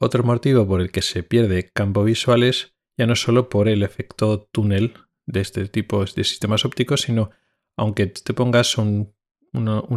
otro 0.00 0.24
motivo 0.24 0.66
por 0.66 0.80
el 0.80 0.90
que 0.90 1.02
se 1.02 1.22
pierde 1.22 1.70
campo 1.72 2.02
visual 2.04 2.42
es 2.42 2.74
ya 2.96 3.06
no 3.06 3.14
solo 3.16 3.48
por 3.48 3.68
el 3.68 3.82
efecto 3.82 4.48
túnel 4.50 4.94
de 5.26 5.40
este 5.40 5.68
tipo 5.68 6.04
de 6.04 6.24
sistemas 6.24 6.64
ópticos, 6.64 7.02
sino 7.02 7.30
aunque 7.76 8.06
te 8.06 8.34
pongas 8.34 8.76
un, 8.78 9.14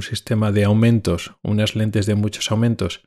sistema 0.01 0.51
de 0.51 0.65
aumentos, 0.65 1.35
unas 1.41 1.75
lentes 1.75 2.05
de 2.05 2.15
muchos 2.15 2.51
aumentos, 2.51 3.03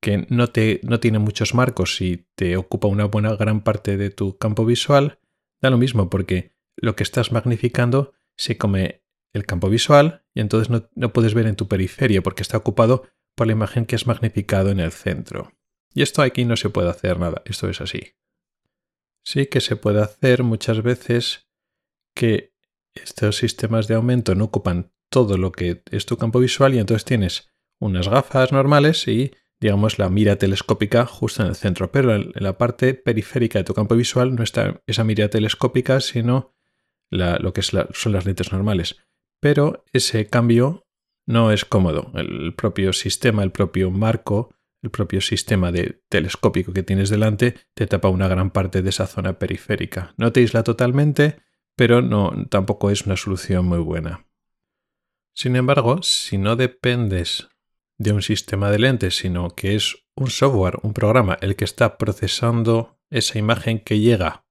que 0.00 0.26
no, 0.30 0.48
te, 0.48 0.80
no 0.82 1.00
tiene 1.00 1.18
muchos 1.18 1.54
marcos 1.54 2.00
y 2.00 2.26
te 2.34 2.56
ocupa 2.56 2.88
una 2.88 3.04
buena 3.04 3.34
gran 3.36 3.62
parte 3.62 3.96
de 3.96 4.10
tu 4.10 4.38
campo 4.38 4.64
visual, 4.64 5.18
da 5.60 5.70
lo 5.70 5.78
mismo 5.78 6.08
porque 6.10 6.54
lo 6.76 6.96
que 6.96 7.02
estás 7.02 7.32
magnificando 7.32 8.12
se 8.36 8.56
come 8.56 9.02
el 9.32 9.46
campo 9.46 9.68
visual 9.68 10.24
y 10.34 10.40
entonces 10.40 10.70
no, 10.70 10.88
no 10.94 11.12
puedes 11.12 11.34
ver 11.34 11.46
en 11.46 11.56
tu 11.56 11.68
periferia 11.68 12.22
porque 12.22 12.42
está 12.42 12.56
ocupado 12.56 13.04
por 13.34 13.46
la 13.46 13.52
imagen 13.52 13.86
que 13.86 13.96
has 13.96 14.06
magnificado 14.06 14.70
en 14.70 14.80
el 14.80 14.92
centro. 14.92 15.52
Y 15.92 16.02
esto 16.02 16.22
aquí 16.22 16.44
no 16.44 16.56
se 16.56 16.70
puede 16.70 16.90
hacer 16.90 17.18
nada, 17.18 17.42
esto 17.44 17.68
es 17.68 17.80
así. 17.80 18.14
Sí 19.24 19.46
que 19.46 19.60
se 19.60 19.76
puede 19.76 20.00
hacer 20.00 20.42
muchas 20.42 20.82
veces 20.82 21.48
que 22.14 22.54
estos 22.94 23.36
sistemas 23.36 23.86
de 23.88 23.94
aumento 23.94 24.34
no 24.34 24.44
ocupan 24.44 24.92
todo 25.10 25.36
lo 25.36 25.52
que 25.52 25.82
es 25.90 26.06
tu 26.06 26.16
campo 26.16 26.38
visual 26.40 26.74
y 26.74 26.78
entonces 26.78 27.04
tienes 27.04 27.50
unas 27.80 28.08
gafas 28.08 28.52
normales 28.52 29.06
y 29.08 29.32
digamos, 29.60 29.98
la 29.98 30.08
mira 30.08 30.36
telescópica 30.36 31.04
justo 31.04 31.42
en 31.42 31.48
el 31.48 31.54
centro, 31.54 31.92
pero 31.92 32.14
en 32.14 32.32
la 32.34 32.56
parte 32.56 32.94
periférica 32.94 33.58
de 33.58 33.64
tu 33.64 33.74
campo 33.74 33.94
visual 33.94 34.34
no 34.34 34.42
está 34.42 34.80
esa 34.86 35.04
mira 35.04 35.28
telescópica, 35.28 36.00
sino 36.00 36.54
lo 37.10 37.52
que 37.52 37.62
son 37.62 38.12
las 38.12 38.24
lentes 38.24 38.52
normales. 38.52 38.96
Pero 39.38 39.84
ese 39.92 40.28
cambio 40.28 40.86
no 41.26 41.52
es 41.52 41.66
cómodo. 41.66 42.10
El 42.14 42.54
propio 42.54 42.92
sistema, 42.94 43.42
el 43.42 43.52
propio 43.52 43.90
marco, 43.90 44.54
el 44.82 44.90
propio 44.90 45.20
sistema 45.20 45.72
de 45.72 46.02
telescópico 46.08 46.72
que 46.72 46.82
tienes 46.82 47.10
delante 47.10 47.56
te 47.74 47.86
tapa 47.86 48.08
una 48.08 48.28
gran 48.28 48.50
parte 48.50 48.82
de 48.82 48.90
esa 48.90 49.06
zona 49.06 49.38
periférica. 49.38 50.14
No 50.16 50.32
te 50.32 50.40
aísla 50.40 50.62
totalmente, 50.62 51.36
pero 51.76 52.02
no, 52.02 52.32
tampoco 52.48 52.90
es 52.90 53.06
una 53.06 53.16
solución 53.16 53.66
muy 53.66 53.78
buena. 53.78 54.26
Sin 55.34 55.56
embargo, 55.56 56.02
si 56.02 56.38
no 56.38 56.56
dependes 56.56 57.48
de 57.98 58.12
un 58.12 58.22
sistema 58.22 58.70
de 58.70 58.78
lentes, 58.78 59.16
sino 59.16 59.50
que 59.50 59.74
es 59.74 59.96
un 60.16 60.30
software, 60.30 60.78
un 60.82 60.94
programa, 60.94 61.38
el 61.40 61.56
que 61.56 61.64
está 61.64 61.98
procesando 61.98 62.98
esa 63.10 63.38
imagen 63.38 63.78
que 63.80 64.00
llega 64.00 64.46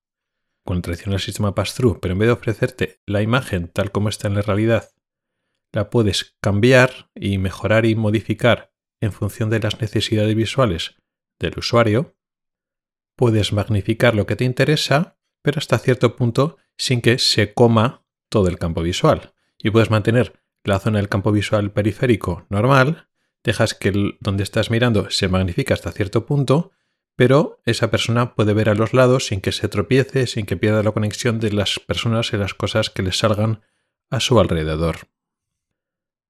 con 0.64 0.78
el 0.78 0.84
tradicional 0.84 1.20
sistema 1.20 1.56
pass-through, 1.56 2.00
pero 2.00 2.14
en 2.14 2.20
vez 2.20 2.28
de 2.28 2.34
ofrecerte 2.34 3.02
la 3.06 3.22
imagen 3.22 3.68
tal 3.70 3.92
como 3.92 4.10
está 4.10 4.28
en 4.28 4.36
la 4.36 4.42
realidad, 4.42 4.90
la 5.72 5.90
puedes 5.90 6.38
cambiar 6.42 7.10
y 7.16 7.38
mejorar 7.38 7.86
y 7.86 7.96
modificar 7.96 8.72
en 9.02 9.12
función 9.12 9.50
de 9.50 9.60
las 9.60 9.80
necesidades 9.80 10.36
visuales 10.36 10.96
del 11.40 11.58
usuario, 11.58 12.16
puedes 13.16 13.54
magnificar 13.54 14.16
lo 14.16 14.26
que 14.26 14.36
te 14.36 14.46
interesa, 14.46 15.18
pero 15.42 15.60
hasta 15.60 15.78
cierto 15.78 16.16
punto 16.16 16.58
sin 16.78 17.02
que 17.02 17.18
se 17.20 17.54
coma 17.54 18.06
todo 18.30 18.48
el 18.48 18.58
campo 18.58 18.82
visual. 18.82 19.34
Y 19.58 19.72
puedes 19.72 19.90
mantener 19.90 20.42
la 20.64 20.80
zona 20.80 21.00
del 21.00 21.10
campo 21.10 21.32
visual 21.32 21.72
periférico 21.72 22.46
normal, 22.50 23.10
dejas 23.44 23.74
que 23.74 23.92
donde 24.20 24.44
estás 24.44 24.72
mirando 24.72 25.10
se 25.10 25.28
magnifica 25.28 25.74
hasta 25.74 25.92
cierto 25.92 26.26
punto, 26.26 26.72
pero 27.16 27.62
esa 27.66 27.92
persona 27.92 28.36
puede 28.36 28.54
ver 28.54 28.70
a 28.70 28.76
los 28.76 28.94
lados 28.94 29.28
sin 29.28 29.42
que 29.42 29.52
se 29.52 29.68
tropiece, 29.68 30.28
sin 30.28 30.46
que 30.46 30.58
pierda 30.58 30.84
la 30.84 30.92
conexión 30.92 31.40
de 31.40 31.52
las 31.52 31.80
personas 31.80 32.32
y 32.32 32.38
las 32.38 32.54
cosas 32.54 32.90
que 32.90 33.04
le 33.04 33.12
salgan 33.12 33.62
a 34.10 34.20
su 34.20 34.40
alrededor. 34.40 35.10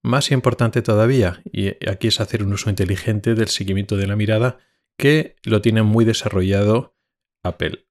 Más 0.02 0.32
importante 0.32 0.82
todavía, 0.82 1.42
y 1.52 1.70
aquí 1.90 2.08
es 2.08 2.22
hacer 2.22 2.44
un 2.44 2.54
uso 2.54 2.70
inteligente 2.70 3.36
del 3.36 3.50
seguimiento 3.50 3.98
de 3.98 4.08
la 4.08 4.16
mirada, 4.16 4.60
que 4.98 5.36
lo 5.44 5.62
tiene 5.62 5.84
muy 5.84 6.06
desarrollado 6.06 6.96
Apple. 7.44 7.86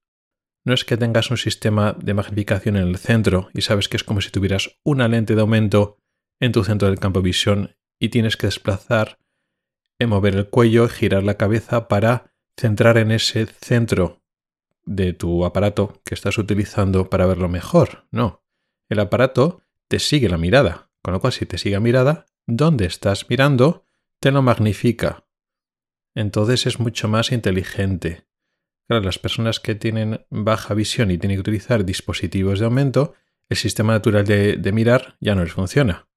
no 0.65 0.73
es 0.73 0.85
que 0.85 0.97
tengas 0.97 1.31
un 1.31 1.37
sistema 1.37 1.93
de 1.93 2.13
magnificación 2.13 2.75
en 2.75 2.87
el 2.87 2.97
centro 2.97 3.49
y 3.53 3.61
sabes 3.61 3.89
que 3.89 3.97
es 3.97 4.03
como 4.03 4.21
si 4.21 4.29
tuvieras 4.29 4.77
una 4.83 5.07
lente 5.07 5.33
de 5.33 5.41
aumento 5.41 5.97
en 6.39 6.51
tu 6.51 6.63
centro 6.63 6.87
del 6.87 6.99
campo 6.99 7.19
de 7.21 7.25
visión 7.25 7.75
y 7.99 8.09
tienes 8.09 8.37
que 8.37 8.45
desplazar, 8.47 9.17
mover 10.07 10.35
el 10.35 10.49
cuello 10.49 10.87
girar 10.87 11.23
la 11.23 11.35
cabeza 11.35 11.87
para 11.87 12.33
centrar 12.55 12.97
en 12.97 13.11
ese 13.11 13.45
centro 13.47 14.21
de 14.85 15.13
tu 15.13 15.45
aparato 15.45 16.01
que 16.05 16.13
estás 16.13 16.37
utilizando 16.37 17.09
para 17.09 17.25
verlo 17.25 17.49
mejor. 17.49 18.07
No, 18.11 18.43
el 18.89 18.99
aparato 18.99 19.61
te 19.87 19.99
sigue 19.99 20.29
la 20.29 20.37
mirada, 20.37 20.88
con 21.01 21.13
lo 21.13 21.19
cual 21.19 21.33
si 21.33 21.45
te 21.45 21.57
sigue 21.57 21.79
mirada, 21.79 22.25
donde 22.45 22.85
estás 22.85 23.29
mirando 23.29 23.85
te 24.19 24.31
lo 24.31 24.41
magnifica. 24.41 25.25
Entonces 26.15 26.65
es 26.65 26.79
mucho 26.79 27.07
más 27.07 27.31
inteligente. 27.31 28.25
Claro, 28.87 29.03
las 29.03 29.19
personas 29.19 29.59
que 29.59 29.75
tienen 29.75 30.25
baja 30.29 30.73
visión 30.73 31.11
y 31.11 31.17
tienen 31.17 31.37
que 31.37 31.41
utilizar 31.41 31.85
dispositivos 31.85 32.59
de 32.59 32.65
aumento, 32.65 33.13
el 33.47 33.57
sistema 33.57 33.93
natural 33.93 34.25
de, 34.25 34.57
de 34.57 34.71
mirar 34.71 35.15
ya 35.19 35.35
no 35.35 35.43
les 35.43 35.53
funciona. 35.53 36.09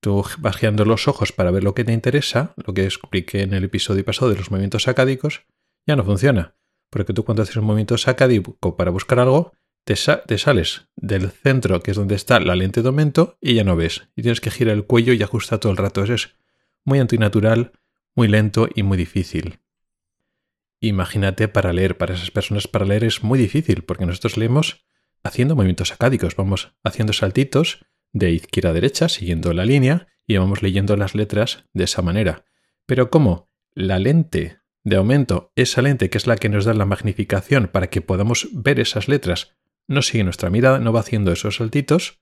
Tú 0.00 0.22
vas 0.38 0.56
girando 0.56 0.84
los 0.84 1.08
ojos 1.08 1.32
para 1.32 1.50
ver 1.50 1.64
lo 1.64 1.74
que 1.74 1.84
te 1.84 1.92
interesa, 1.92 2.52
lo 2.56 2.74
que 2.74 2.84
expliqué 2.84 3.42
en 3.42 3.54
el 3.54 3.64
episodio 3.64 4.04
pasado 4.04 4.30
de 4.30 4.36
los 4.36 4.50
movimientos 4.50 4.82
sacádicos, 4.82 5.46
ya 5.86 5.96
no 5.96 6.04
funciona. 6.04 6.56
Porque 6.90 7.14
tú 7.14 7.24
cuando 7.24 7.42
haces 7.42 7.56
un 7.56 7.64
movimiento 7.64 7.96
sacádico 7.96 8.76
para 8.76 8.90
buscar 8.90 9.18
algo, 9.18 9.54
te, 9.84 9.96
sales 9.96 10.88
del 10.96 11.30
centro, 11.30 11.80
que 11.80 11.90
es 11.90 11.96
donde 11.96 12.14
está 12.14 12.40
la 12.40 12.56
lente 12.56 12.82
de 12.82 12.88
aumento, 12.88 13.36
y 13.40 13.54
ya 13.54 13.64
no 13.64 13.76
ves. 13.76 14.08
Y 14.16 14.22
tienes 14.22 14.40
que 14.40 14.50
girar 14.50 14.74
el 14.74 14.84
cuello 14.84 15.12
y 15.12 15.22
ajustar 15.22 15.58
todo 15.58 15.72
el 15.72 15.78
rato. 15.78 16.02
Eso 16.02 16.14
es 16.14 16.34
muy 16.84 16.98
antinatural, 16.98 17.72
muy 18.14 18.28
lento 18.28 18.68
y 18.74 18.82
muy 18.82 18.96
difícil. 18.96 19.60
Imagínate 20.80 21.48
para 21.48 21.72
leer, 21.72 21.96
para 21.96 22.14
esas 22.14 22.30
personas 22.30 22.66
para 22.66 22.84
leer 22.84 23.04
es 23.04 23.22
muy 23.22 23.38
difícil, 23.38 23.84
porque 23.84 24.06
nosotros 24.06 24.36
leemos 24.36 24.84
haciendo 25.22 25.56
movimientos 25.56 25.88
sacádicos, 25.88 26.36
vamos 26.36 26.74
haciendo 26.82 27.12
saltitos 27.12 27.86
de 28.12 28.32
izquierda 28.32 28.70
a 28.70 28.74
derecha, 28.74 29.08
siguiendo 29.08 29.52
la 29.52 29.64
línea, 29.64 30.08
y 30.26 30.36
vamos 30.36 30.62
leyendo 30.62 30.96
las 30.96 31.14
letras 31.14 31.64
de 31.72 31.84
esa 31.84 32.02
manera. 32.02 32.44
Pero 32.86 33.10
como 33.10 33.50
la 33.74 33.98
lente 33.98 34.58
de 34.82 34.96
aumento, 34.96 35.52
esa 35.56 35.82
lente 35.82 36.10
que 36.10 36.18
es 36.18 36.26
la 36.26 36.36
que 36.36 36.48
nos 36.48 36.64
da 36.64 36.74
la 36.74 36.84
magnificación 36.84 37.68
para 37.68 37.88
que 37.88 38.02
podamos 38.02 38.48
ver 38.52 38.80
esas 38.80 39.08
letras 39.08 39.56
no 39.86 40.02
sigue 40.02 40.24
nuestra 40.24 40.50
mirada, 40.50 40.78
no 40.78 40.92
va 40.92 41.00
haciendo 41.00 41.32
esos 41.32 41.56
saltitos, 41.56 42.20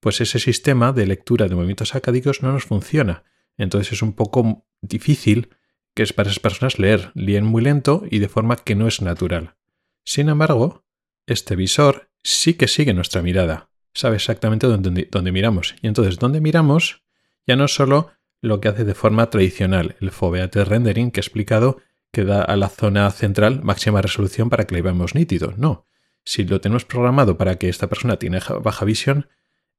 pues 0.00 0.20
ese 0.20 0.38
sistema 0.38 0.92
de 0.92 1.06
lectura 1.06 1.48
de 1.48 1.54
movimientos 1.54 1.94
acádicos 1.94 2.42
no 2.42 2.52
nos 2.52 2.64
funciona. 2.64 3.24
Entonces 3.56 3.92
es 3.92 4.02
un 4.02 4.14
poco 4.14 4.66
difícil 4.80 5.50
que 5.94 6.02
es 6.02 6.12
para 6.12 6.30
esas 6.30 6.40
personas 6.40 6.78
leer, 6.78 7.10
leen 7.14 7.44
muy 7.44 7.62
lento 7.62 8.04
y 8.10 8.18
de 8.18 8.28
forma 8.28 8.56
que 8.56 8.74
no 8.74 8.86
es 8.86 9.02
natural. 9.02 9.56
Sin 10.04 10.28
embargo, 10.28 10.84
este 11.26 11.56
visor 11.56 12.10
sí 12.22 12.54
que 12.54 12.68
sigue 12.68 12.94
nuestra 12.94 13.22
mirada, 13.22 13.70
sabe 13.92 14.16
exactamente 14.16 14.66
dónde, 14.66 15.32
miramos. 15.32 15.74
Y 15.82 15.88
entonces, 15.88 16.18
dónde 16.18 16.40
miramos 16.40 17.02
ya 17.46 17.56
no 17.56 17.68
solo 17.68 18.12
lo 18.40 18.60
que 18.60 18.68
hace 18.68 18.84
de 18.84 18.94
forma 18.94 19.28
tradicional 19.28 19.96
el 20.00 20.10
foveat 20.10 20.54
rendering 20.56 21.10
que 21.10 21.20
he 21.20 21.22
explicado 21.22 21.78
que 22.12 22.24
da 22.24 22.42
a 22.42 22.56
la 22.56 22.68
zona 22.68 23.10
central 23.10 23.62
máxima 23.62 24.00
resolución 24.02 24.50
para 24.50 24.64
que 24.64 24.74
le 24.74 24.82
veamos 24.82 25.14
nítido. 25.14 25.52
No, 25.56 25.86
si 26.30 26.44
lo 26.44 26.60
tenemos 26.60 26.84
programado 26.84 27.36
para 27.36 27.56
que 27.56 27.68
esta 27.68 27.88
persona 27.88 28.16
tiene 28.16 28.38
baja 28.62 28.84
visión, 28.84 29.28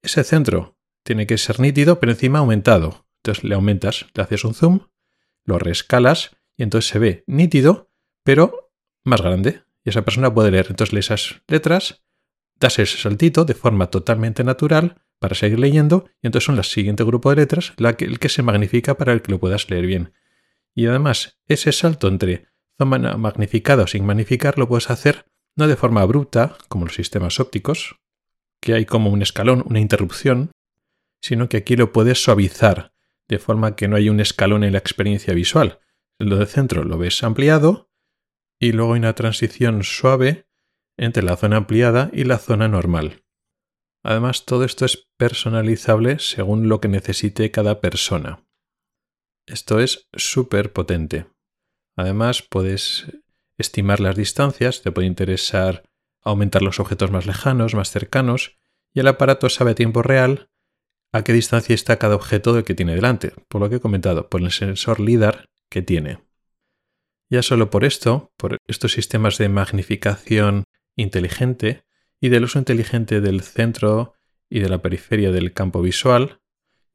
ese 0.01 0.25
centro 0.25 0.77
tiene 1.01 1.25
que 1.25 1.37
ser 1.37 1.61
nítido, 1.61 2.01
pero 2.01 2.11
encima 2.11 2.39
aumentado. 2.39 3.07
Entonces 3.19 3.45
le 3.45 3.55
aumentas, 3.55 4.07
le 4.13 4.21
haces 4.21 4.43
un 4.43 4.53
zoom, 4.53 4.79
lo 5.45 5.59
rescalas 5.59 6.35
y 6.57 6.63
entonces 6.63 6.89
se 6.89 6.99
ve 6.99 7.23
nítido, 7.25 7.89
pero 8.25 8.73
más 9.05 9.21
grande. 9.21 9.61
Y 9.85 9.91
esa 9.91 10.01
persona 10.01 10.33
puede 10.33 10.51
leer. 10.51 10.67
Entonces 10.69 10.91
lee 10.91 10.99
esas 10.99 11.41
letras, 11.47 12.03
das 12.59 12.79
ese 12.79 12.97
saltito 12.97 13.45
de 13.45 13.53
forma 13.53 13.89
totalmente 13.89 14.43
natural 14.43 15.05
para 15.19 15.35
seguir 15.35 15.57
leyendo 15.57 16.09
y 16.21 16.27
entonces 16.27 16.47
son 16.47 16.57
el 16.57 16.65
siguiente 16.65 17.05
grupo 17.05 17.29
de 17.29 17.37
letras 17.37 17.71
el 17.77 18.19
que 18.19 18.27
se 18.27 18.43
magnifica 18.43 18.97
para 18.97 19.13
el 19.13 19.21
que 19.21 19.31
lo 19.31 19.39
puedas 19.39 19.69
leer 19.69 19.85
bien. 19.85 20.11
Y 20.75 20.87
además, 20.87 21.39
ese 21.47 21.71
salto 21.71 22.09
entre 22.09 22.47
zona 22.77 23.15
magnificada 23.15 23.83
o 23.83 23.87
sin 23.87 24.05
magnificar 24.05 24.57
lo 24.57 24.67
puedes 24.67 24.89
hacer 24.89 25.30
no 25.55 25.67
de 25.67 25.75
forma 25.75 26.01
abrupta, 26.01 26.57
como 26.67 26.85
los 26.85 26.95
sistemas 26.95 27.39
ópticos, 27.39 27.95
que 28.61 28.73
hay 28.73 28.85
como 28.85 29.09
un 29.09 29.21
escalón, 29.21 29.63
una 29.67 29.79
interrupción, 29.79 30.51
sino 31.21 31.49
que 31.49 31.57
aquí 31.57 31.75
lo 31.75 31.91
puedes 31.91 32.23
suavizar, 32.23 32.93
de 33.27 33.39
forma 33.39 33.75
que 33.75 33.87
no 33.87 33.95
hay 33.95 34.09
un 34.09 34.19
escalón 34.19 34.63
en 34.63 34.73
la 34.73 34.79
experiencia 34.79 35.33
visual. 35.33 35.79
Lo 36.19 36.37
de 36.37 36.45
centro 36.45 36.83
lo 36.83 36.97
ves 36.97 37.23
ampliado 37.23 37.89
y 38.59 38.71
luego 38.73 38.93
hay 38.93 38.99
una 38.99 39.15
transición 39.15 39.83
suave 39.83 40.47
entre 40.97 41.23
la 41.23 41.37
zona 41.37 41.57
ampliada 41.57 42.09
y 42.13 42.25
la 42.25 42.37
zona 42.37 42.67
normal. 42.67 43.23
Además, 44.03 44.45
todo 44.45 44.63
esto 44.63 44.85
es 44.85 45.09
personalizable 45.17 46.19
según 46.19 46.69
lo 46.69 46.81
que 46.81 46.87
necesite 46.87 47.51
cada 47.51 47.81
persona. 47.81 48.45
Esto 49.47 49.79
es 49.79 50.07
súper 50.13 50.73
potente. 50.73 51.27
Además, 51.95 52.41
puedes 52.41 53.07
estimar 53.61 53.99
las 53.99 54.15
distancias, 54.15 54.81
te 54.81 54.91
puede 54.91 55.07
interesar 55.07 55.83
aumentar 56.23 56.61
los 56.61 56.79
objetos 56.79 57.11
más 57.11 57.25
lejanos, 57.25 57.73
más 57.73 57.89
cercanos, 57.89 58.57
y 58.93 58.99
el 58.99 59.07
aparato 59.07 59.49
sabe 59.49 59.71
a 59.71 59.75
tiempo 59.75 60.01
real 60.01 60.49
a 61.13 61.23
qué 61.23 61.33
distancia 61.33 61.75
está 61.75 61.97
cada 61.97 62.15
objeto 62.15 62.53
del 62.53 62.63
que 62.63 62.75
tiene 62.75 62.95
delante, 62.95 63.33
por 63.47 63.61
lo 63.61 63.69
que 63.69 63.77
he 63.77 63.79
comentado, 63.79 64.29
por 64.29 64.41
el 64.41 64.51
sensor 64.51 64.99
LIDAR 64.99 65.45
que 65.69 65.81
tiene. 65.81 66.19
Ya 67.29 67.41
solo 67.41 67.69
por 67.69 67.85
esto, 67.85 68.31
por 68.37 68.57
estos 68.67 68.91
sistemas 68.91 69.37
de 69.37 69.49
magnificación 69.49 70.65
inteligente 70.95 71.83
y 72.19 72.29
del 72.29 72.43
uso 72.43 72.59
inteligente 72.59 73.21
del 73.21 73.41
centro 73.41 74.13
y 74.49 74.59
de 74.59 74.69
la 74.69 74.81
periferia 74.81 75.31
del 75.31 75.53
campo 75.53 75.81
visual, 75.81 76.39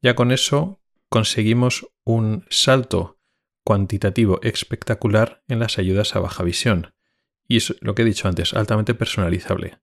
ya 0.01 0.15
con 0.15 0.31
eso 0.31 0.79
conseguimos 1.09 1.87
un 2.03 2.45
salto 2.49 3.16
cuantitativo 3.67 4.39
espectacular 4.43 5.43
en 5.49 5.59
las 5.59 5.77
ayudas 5.77 6.15
a 6.15 6.21
baja 6.21 6.41
visión. 6.41 6.93
Y 7.49 7.57
es 7.57 7.75
lo 7.81 7.95
que 7.95 8.03
he 8.03 8.05
dicho 8.05 8.29
antes, 8.29 8.53
altamente 8.53 8.93
personalizable. 8.93 9.79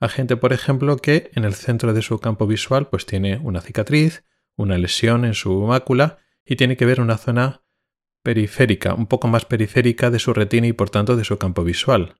Hay 0.00 0.08
gente, 0.08 0.38
por 0.38 0.54
ejemplo, 0.54 0.96
que 0.96 1.30
en 1.34 1.44
el 1.44 1.52
centro 1.52 1.92
de 1.92 2.00
su 2.00 2.18
campo 2.18 2.46
visual 2.46 2.88
pues 2.88 3.04
tiene 3.04 3.36
una 3.36 3.60
cicatriz, 3.60 4.24
una 4.56 4.78
lesión 4.78 5.26
en 5.26 5.34
su 5.34 5.52
mácula 5.66 6.16
y 6.46 6.56
tiene 6.56 6.78
que 6.78 6.86
ver 6.86 6.98
una 6.98 7.18
zona 7.18 7.62
periférica, 8.22 8.94
un 8.94 9.06
poco 9.06 9.28
más 9.28 9.44
periférica 9.44 10.10
de 10.10 10.18
su 10.18 10.32
retina 10.32 10.68
y 10.68 10.72
por 10.72 10.88
tanto 10.88 11.14
de 11.14 11.24
su 11.24 11.36
campo 11.36 11.62
visual. 11.62 12.14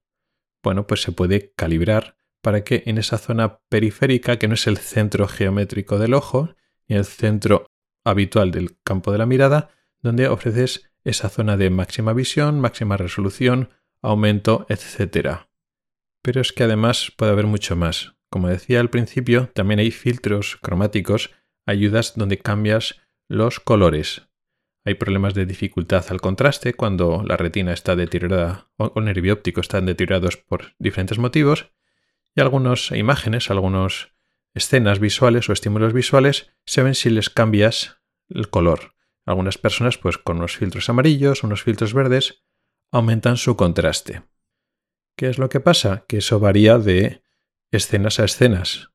Bueno, 0.63 0.87
pues 0.87 1.01
se 1.01 1.13
puede 1.13 1.55
calibrar 1.55 2.19
para 2.43 2.63
que 2.63 2.83
en 2.85 2.99
esa 2.99 3.17
zona 3.17 3.61
periférica, 3.71 4.39
que 4.39 4.49
no 4.49 4.55
es 4.55 4.67
el 4.67 4.77
centro 4.77 5.29
geométrico 5.29 5.99
del 5.99 6.13
ojo, 6.13 6.55
ni 6.89 6.97
el 6.97 7.07
centro 7.07 7.71
habitual 8.05 8.51
del 8.51 8.79
campo 8.83 9.13
de 9.13 9.19
la 9.19 9.25
mirada, 9.25 9.71
donde 10.03 10.29
ofreces 10.29 10.91
esa 11.07 11.29
zona 11.29 11.57
de 11.57 11.71
máxima 11.71 12.13
visión, 12.13 12.61
máxima 12.61 12.97
resolución, 12.97 13.71
aumento, 14.03 14.67
etc. 14.69 15.47
Pero 16.21 16.41
es 16.41 16.53
que 16.53 16.65
además 16.65 17.13
puede 17.17 17.33
haber 17.33 17.47
mucho 17.47 17.77
más. 17.77 18.15
Como 18.29 18.49
decía 18.49 18.81
al 18.81 18.91
principio, 18.91 19.49
también 19.55 19.79
hay 19.79 19.93
filtros 19.93 20.59
cromáticos, 20.61 21.31
ayudas 21.65 22.15
donde 22.17 22.39
cambias 22.39 23.01
los 23.29 23.61
colores. 23.61 24.23
Hay 24.85 24.95
problemas 24.95 25.35
de 25.35 25.47
dificultad 25.47 26.05
al 26.11 26.21
contraste 26.21 26.75
cuando 26.75 27.23
la 27.25 27.37
retina 27.37 27.73
está 27.73 27.95
deteriorada 27.95 28.69
o 28.77 28.93
el 28.97 29.05
nervio 29.05 29.35
óptico 29.35 29.61
están 29.61 29.87
deteriorados 29.87 30.37
por 30.37 30.75
diferentes 30.79 31.19
motivos 31.19 31.71
y 32.35 32.41
algunas 32.41 32.91
imágenes, 32.91 33.51
algunas 33.51 34.09
escenas 34.55 34.99
visuales 34.99 35.49
o 35.49 35.53
estímulos 35.53 35.93
visuales 35.93 36.53
se 36.65 36.83
ven 36.83 36.95
si 36.95 37.11
les 37.11 37.31
cambias 37.31 38.01
el 38.29 38.49
color. 38.51 38.96
Algunas 39.27 39.59
personas, 39.59 39.99
pues 39.99 40.19
con 40.19 40.39
unos 40.39 40.57
filtros 40.57 40.89
amarillos, 40.89 41.43
unos 41.43 41.63
filtros 41.63 41.93
verdes, 41.93 42.45
aumentan 42.93 43.37
su 43.37 43.57
contraste. 43.57 44.23
¿Qué 45.17 45.29
es 45.29 45.39
lo 45.39 45.49
que 45.49 45.61
pasa? 45.61 46.05
Que 46.09 46.19
eso 46.19 46.39
varía 46.41 46.79
de 46.79 47.23
escenas 47.73 48.21
a 48.21 48.25
escenas. 48.25 48.91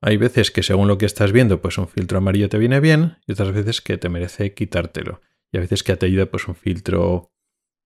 Hay 0.00 0.16
veces 0.16 0.50
que 0.50 0.62
según 0.62 0.86
lo 0.86 0.98
que 0.98 1.06
estás 1.06 1.32
viendo, 1.32 1.60
pues 1.60 1.78
un 1.78 1.88
filtro 1.88 2.18
amarillo 2.18 2.48
te 2.48 2.58
viene 2.58 2.78
bien, 2.78 3.18
y 3.26 3.32
otras 3.32 3.52
veces 3.52 3.80
que 3.80 3.98
te 3.98 4.08
merece 4.08 4.54
quitártelo. 4.54 5.22
Y 5.50 5.56
a 5.56 5.60
veces 5.60 5.82
que 5.82 5.96
te 5.96 6.06
ayuda 6.06 6.26
pues 6.26 6.46
un 6.46 6.54
filtro 6.54 7.32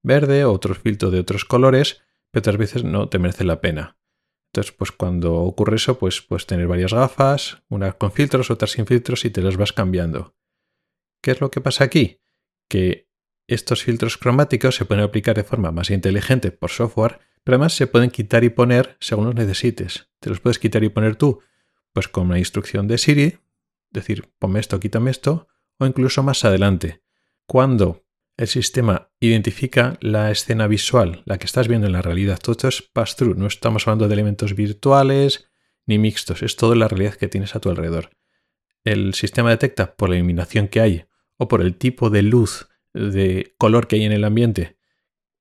verde 0.02 0.44
otro 0.44 0.74
filtro 0.74 1.10
de 1.10 1.20
otros 1.20 1.44
colores, 1.44 2.02
pero 2.30 2.40
otras 2.40 2.56
veces 2.56 2.84
no 2.84 3.08
te 3.08 3.18
merece 3.18 3.44
la 3.44 3.60
pena. 3.60 3.98
Entonces, 4.52 4.72
pues 4.72 4.92
cuando 4.92 5.34
ocurre 5.34 5.76
eso, 5.76 5.98
pues 5.98 6.22
puedes 6.22 6.46
tener 6.46 6.66
varias 6.66 6.92
gafas, 6.92 7.62
unas 7.68 7.94
con 7.94 8.12
filtros, 8.12 8.50
otras 8.50 8.72
sin 8.72 8.86
filtros, 8.86 9.24
y 9.24 9.30
te 9.30 9.42
las 9.42 9.56
vas 9.56 9.72
cambiando. 9.72 10.34
¿Qué 11.20 11.32
es 11.32 11.40
lo 11.40 11.50
que 11.50 11.60
pasa 11.60 11.84
aquí? 11.84 12.20
Que 12.68 13.08
estos 13.46 13.82
filtros 13.82 14.18
cromáticos 14.18 14.76
se 14.76 14.84
pueden 14.84 15.04
aplicar 15.04 15.34
de 15.36 15.44
forma 15.44 15.72
más 15.72 15.90
inteligente 15.90 16.50
por 16.52 16.70
software, 16.70 17.20
pero 17.44 17.56
además 17.56 17.74
se 17.74 17.86
pueden 17.86 18.10
quitar 18.10 18.44
y 18.44 18.50
poner 18.50 18.96
según 19.00 19.26
los 19.26 19.34
necesites. 19.34 20.10
Te 20.20 20.28
los 20.28 20.40
puedes 20.40 20.58
quitar 20.58 20.84
y 20.84 20.90
poner 20.90 21.16
tú, 21.16 21.40
pues 21.92 22.08
con 22.08 22.26
una 22.26 22.38
instrucción 22.38 22.86
de 22.86 22.98
Siri, 22.98 23.38
decir, 23.90 24.30
ponme 24.38 24.60
esto, 24.60 24.78
quítame 24.78 25.10
esto, 25.10 25.48
o 25.78 25.86
incluso 25.86 26.22
más 26.22 26.44
adelante, 26.44 27.02
cuando 27.46 28.04
el 28.36 28.46
sistema 28.46 29.10
identifica 29.18 29.98
la 30.00 30.30
escena 30.30 30.66
visual, 30.66 31.22
la 31.24 31.38
que 31.38 31.46
estás 31.46 31.66
viendo 31.66 31.86
en 31.86 31.92
la 31.92 32.02
realidad. 32.02 32.38
Todo 32.40 32.52
esto 32.52 32.68
es 32.68 32.82
pass-through, 32.82 33.36
no 33.36 33.46
estamos 33.46 33.86
hablando 33.86 34.06
de 34.06 34.14
elementos 34.14 34.54
virtuales 34.54 35.50
ni 35.86 35.98
mixtos, 35.98 36.42
es 36.42 36.54
toda 36.56 36.76
la 36.76 36.86
realidad 36.86 37.14
que 37.14 37.28
tienes 37.28 37.56
a 37.56 37.60
tu 37.60 37.70
alrededor. 37.70 38.10
El 38.88 39.12
sistema 39.12 39.50
detecta 39.50 39.96
por 39.96 40.08
la 40.08 40.16
iluminación 40.16 40.66
que 40.66 40.80
hay 40.80 41.04
o 41.36 41.46
por 41.46 41.60
el 41.60 41.74
tipo 41.74 42.08
de 42.08 42.22
luz, 42.22 42.70
de 42.94 43.54
color 43.58 43.86
que 43.86 43.96
hay 43.96 44.04
en 44.04 44.12
el 44.12 44.24
ambiente, 44.24 44.78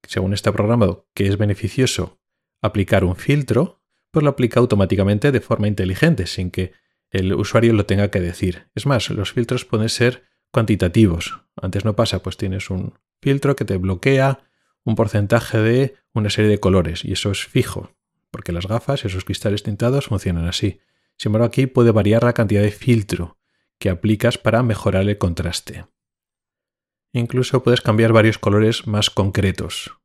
según 0.05 0.33
está 0.33 0.51
programado, 0.51 1.07
que 1.13 1.27
es 1.27 1.37
beneficioso 1.37 2.19
aplicar 2.61 3.05
un 3.05 3.15
filtro, 3.15 3.81
pues 4.11 4.25
lo 4.25 4.31
aplica 4.31 4.59
automáticamente 4.59 5.31
de 5.31 5.39
forma 5.39 5.69
inteligente, 5.69 6.27
sin 6.27 6.51
que 6.51 6.73
el 7.09 7.33
usuario 7.35 7.71
lo 7.71 7.85
tenga 7.85 8.11
que 8.11 8.19
decir. 8.19 8.67
Es 8.75 8.85
más, 8.85 9.09
los 9.11 9.31
filtros 9.31 9.63
pueden 9.63 9.87
ser 9.87 10.25
cuantitativos. 10.51 11.39
Antes 11.55 11.85
no 11.85 11.95
pasa, 11.95 12.21
pues 12.21 12.35
tienes 12.35 12.69
un 12.69 12.95
filtro 13.21 13.55
que 13.55 13.63
te 13.63 13.77
bloquea 13.77 14.41
un 14.83 14.95
porcentaje 14.95 15.59
de 15.59 15.95
una 16.13 16.29
serie 16.29 16.51
de 16.51 16.59
colores 16.59 17.05
y 17.05 17.13
eso 17.13 17.31
es 17.31 17.45
fijo, 17.45 17.95
porque 18.29 18.51
las 18.51 18.67
gafas, 18.67 19.05
esos 19.05 19.23
cristales 19.23 19.63
tintados 19.63 20.07
funcionan 20.07 20.49
así. 20.49 20.81
Sin 21.17 21.29
embargo, 21.29 21.47
aquí 21.47 21.67
puede 21.67 21.91
variar 21.91 22.23
la 22.23 22.33
cantidad 22.33 22.61
de 22.61 22.71
filtro 22.71 23.37
que 23.79 23.89
aplicas 23.89 24.37
para 24.37 24.63
mejorar 24.63 25.07
el 25.07 25.17
contraste. 25.17 25.85
Incluso 27.13 27.63
puedes 27.63 27.81
cambiar 27.81 28.13
varios 28.13 28.37
colores 28.37 28.87
más 28.87 29.09
concretos. 29.09 29.97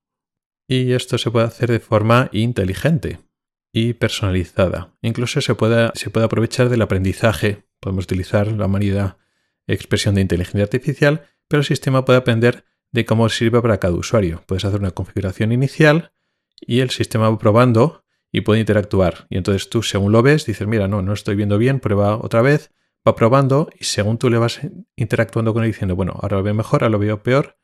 Y 0.68 0.92
esto 0.92 1.18
se 1.18 1.30
puede 1.30 1.46
hacer 1.46 1.70
de 1.70 1.80
forma 1.80 2.28
inteligente 2.32 3.18
y 3.72 3.94
personalizada. 3.94 4.94
Incluso 5.02 5.40
se 5.40 5.54
puede, 5.54 5.90
aprovechar 6.22 6.68
del 6.68 6.82
aprendizaje. 6.82 7.64
Podemos 7.80 8.04
utilizar 8.04 8.46
la 8.48 8.66
humanidad 8.66 9.16
expresión 9.66 10.14
de 10.14 10.20
inteligencia 10.20 10.64
artificial, 10.64 11.26
pero 11.48 11.60
el 11.60 11.66
sistema 11.66 12.04
puede 12.04 12.18
aprender 12.18 12.64
de 12.90 13.04
cómo 13.04 13.28
sirve 13.28 13.60
para 13.60 13.78
cada 13.78 13.94
usuario. 13.94 14.42
Puedes 14.46 14.64
hacer 14.64 14.80
una 14.80 14.90
configuración 14.92 15.52
inicial 15.52 16.12
y 16.60 16.80
el 16.80 16.90
sistema 16.90 17.36
probando 17.38 18.01
y 18.32 18.40
puede 18.40 18.60
interactuar. 18.60 19.26
Y 19.28 19.36
entonces 19.36 19.68
tú, 19.68 19.82
según 19.82 20.10
lo 20.10 20.22
ves, 20.22 20.46
dices, 20.46 20.66
mira, 20.66 20.88
no, 20.88 21.02
no 21.02 21.12
estoy 21.12 21.36
viendo 21.36 21.58
bien, 21.58 21.78
prueba 21.78 22.16
otra 22.16 22.40
vez, 22.40 22.72
va 23.06 23.14
probando 23.14 23.70
y 23.78 23.84
según 23.84 24.18
tú 24.18 24.30
le 24.30 24.38
vas 24.38 24.60
interactuando 24.96 25.52
con 25.52 25.62
él 25.62 25.70
diciendo, 25.70 25.94
bueno, 25.94 26.18
ahora 26.20 26.38
lo 26.38 26.42
veo 26.42 26.54
mejor, 26.54 26.82
ahora 26.82 26.90
lo 26.90 26.98
veo 26.98 27.22
peor, 27.22 27.58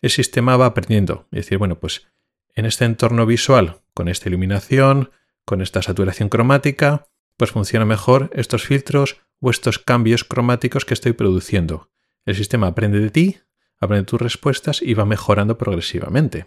el 0.00 0.10
sistema 0.10 0.56
va 0.56 0.66
aprendiendo. 0.66 1.28
Es 1.30 1.44
decir, 1.44 1.58
bueno, 1.58 1.78
pues 1.78 2.08
en 2.54 2.64
este 2.64 2.86
entorno 2.86 3.26
visual, 3.26 3.82
con 3.92 4.08
esta 4.08 4.28
iluminación, 4.28 5.10
con 5.44 5.60
esta 5.60 5.82
saturación 5.82 6.30
cromática, 6.30 7.06
pues 7.36 7.50
funciona 7.50 7.84
mejor 7.84 8.30
estos 8.32 8.64
filtros 8.64 9.20
o 9.40 9.50
estos 9.50 9.78
cambios 9.78 10.24
cromáticos 10.24 10.84
que 10.84 10.94
estoy 10.94 11.12
produciendo. 11.12 11.90
El 12.24 12.34
sistema 12.34 12.68
aprende 12.68 13.00
de 13.00 13.10
ti, 13.10 13.40
aprende 13.78 14.06
tus 14.06 14.22
respuestas 14.22 14.80
y 14.80 14.94
va 14.94 15.04
mejorando 15.04 15.58
progresivamente. 15.58 16.46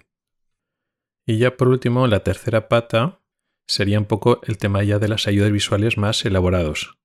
Y 1.26 1.38
ya 1.38 1.58
por 1.58 1.68
último, 1.68 2.08
la 2.08 2.24
tercera 2.24 2.70
pata 2.70 3.20
sería 3.68 4.00
un 4.00 4.06
poco 4.06 4.42
el 4.46 4.58
tema 4.58 4.84
ya 4.84 5.00
de 5.00 5.08
las 5.08 5.28
ayudas 5.28 5.52
visuales 5.52 5.98
más 5.98 6.26
elaborados. 6.26 6.98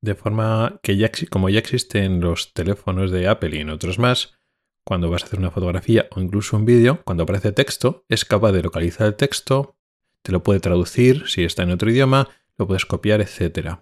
De 0.00 0.14
forma 0.14 0.78
que 0.82 0.96
ya, 0.96 1.10
como 1.30 1.48
ya 1.48 1.58
existen 1.58 2.20
los 2.20 2.52
teléfonos 2.52 3.10
de 3.10 3.28
Apple 3.28 3.56
y 3.56 3.60
en 3.60 3.70
otros 3.70 3.98
más, 3.98 4.38
cuando 4.84 5.10
vas 5.10 5.22
a 5.22 5.26
hacer 5.26 5.38
una 5.38 5.50
fotografía 5.50 6.08
o 6.12 6.20
incluso 6.20 6.56
un 6.56 6.64
vídeo, 6.64 7.02
cuando 7.04 7.24
aparece 7.24 7.52
texto, 7.52 8.04
es 8.08 8.24
capaz 8.24 8.52
de 8.52 8.62
localizar 8.62 9.06
el 9.06 9.16
texto, 9.16 9.76
te 10.22 10.32
lo 10.32 10.42
puede 10.42 10.60
traducir 10.60 11.28
si 11.28 11.44
está 11.44 11.64
en 11.64 11.72
otro 11.72 11.90
idioma, 11.90 12.28
lo 12.56 12.66
puedes 12.66 12.86
copiar, 12.86 13.20
etc. 13.20 13.78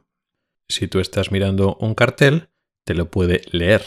Si 0.69 0.89
tú 0.89 1.01
estás 1.01 1.31
mirando 1.31 1.77
un 1.81 1.95
cartel, 1.95 2.49
te 2.85 2.95
lo 2.95 3.11
puede 3.11 3.43
leer. 3.51 3.85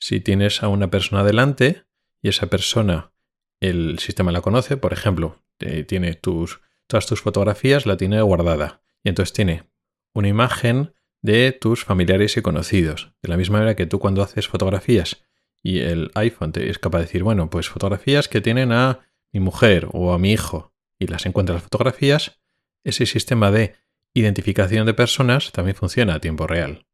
Si 0.00 0.20
tienes 0.20 0.62
a 0.62 0.68
una 0.68 0.90
persona 0.90 1.24
delante 1.24 1.84
y 2.22 2.28
esa 2.28 2.48
persona 2.48 3.12
el 3.60 3.98
sistema 3.98 4.32
la 4.32 4.42
conoce, 4.42 4.76
por 4.76 4.92
ejemplo, 4.92 5.42
tiene 5.86 6.14
tus, 6.14 6.60
todas 6.86 7.06
tus 7.06 7.22
fotografías, 7.22 7.86
la 7.86 7.96
tiene 7.96 8.20
guardada. 8.22 8.82
Y 9.02 9.08
entonces 9.08 9.32
tiene 9.32 9.70
una 10.14 10.28
imagen 10.28 10.94
de 11.22 11.52
tus 11.52 11.84
familiares 11.84 12.36
y 12.36 12.42
conocidos. 12.42 13.12
De 13.22 13.28
la 13.28 13.36
misma 13.36 13.58
manera 13.58 13.76
que 13.76 13.86
tú 13.86 13.98
cuando 13.98 14.22
haces 14.22 14.48
fotografías 14.48 15.24
y 15.62 15.80
el 15.80 16.10
iPhone 16.14 16.52
te 16.52 16.68
es 16.68 16.78
capaz 16.78 16.98
de 16.98 17.04
decir, 17.06 17.22
bueno, 17.22 17.48
pues 17.48 17.68
fotografías 17.68 18.28
que 18.28 18.40
tienen 18.40 18.72
a 18.72 19.00
mi 19.32 19.40
mujer 19.40 19.88
o 19.92 20.12
a 20.12 20.18
mi 20.18 20.32
hijo 20.32 20.74
y 20.98 21.06
las 21.06 21.26
encuentra 21.26 21.54
las 21.54 21.64
fotografías, 21.64 22.40
ese 22.84 23.06
sistema 23.06 23.50
de 23.50 23.74
identificación 24.12 24.86
de 24.86 24.94
personas 24.94 25.50
también 25.52 25.74
funciona 25.74 26.14
a 26.14 26.20
tiempo 26.20 26.46
real. 26.46 26.86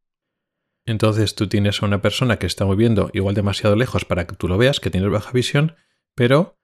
Entonces 0.86 1.34
tú 1.34 1.48
tienes 1.48 1.82
a 1.82 1.86
una 1.86 2.00
persona 2.00 2.38
que 2.38 2.46
está 2.46 2.64
moviendo 2.64 3.10
igual 3.12 3.34
demasiado 3.34 3.76
lejos 3.76 4.04
para 4.04 4.26
que 4.26 4.36
tú 4.36 4.48
lo 4.48 4.56
veas, 4.56 4.80
que 4.80 4.90
tienes 4.90 5.10
baja 5.10 5.32
visión, 5.32 5.74
pero 6.14 6.58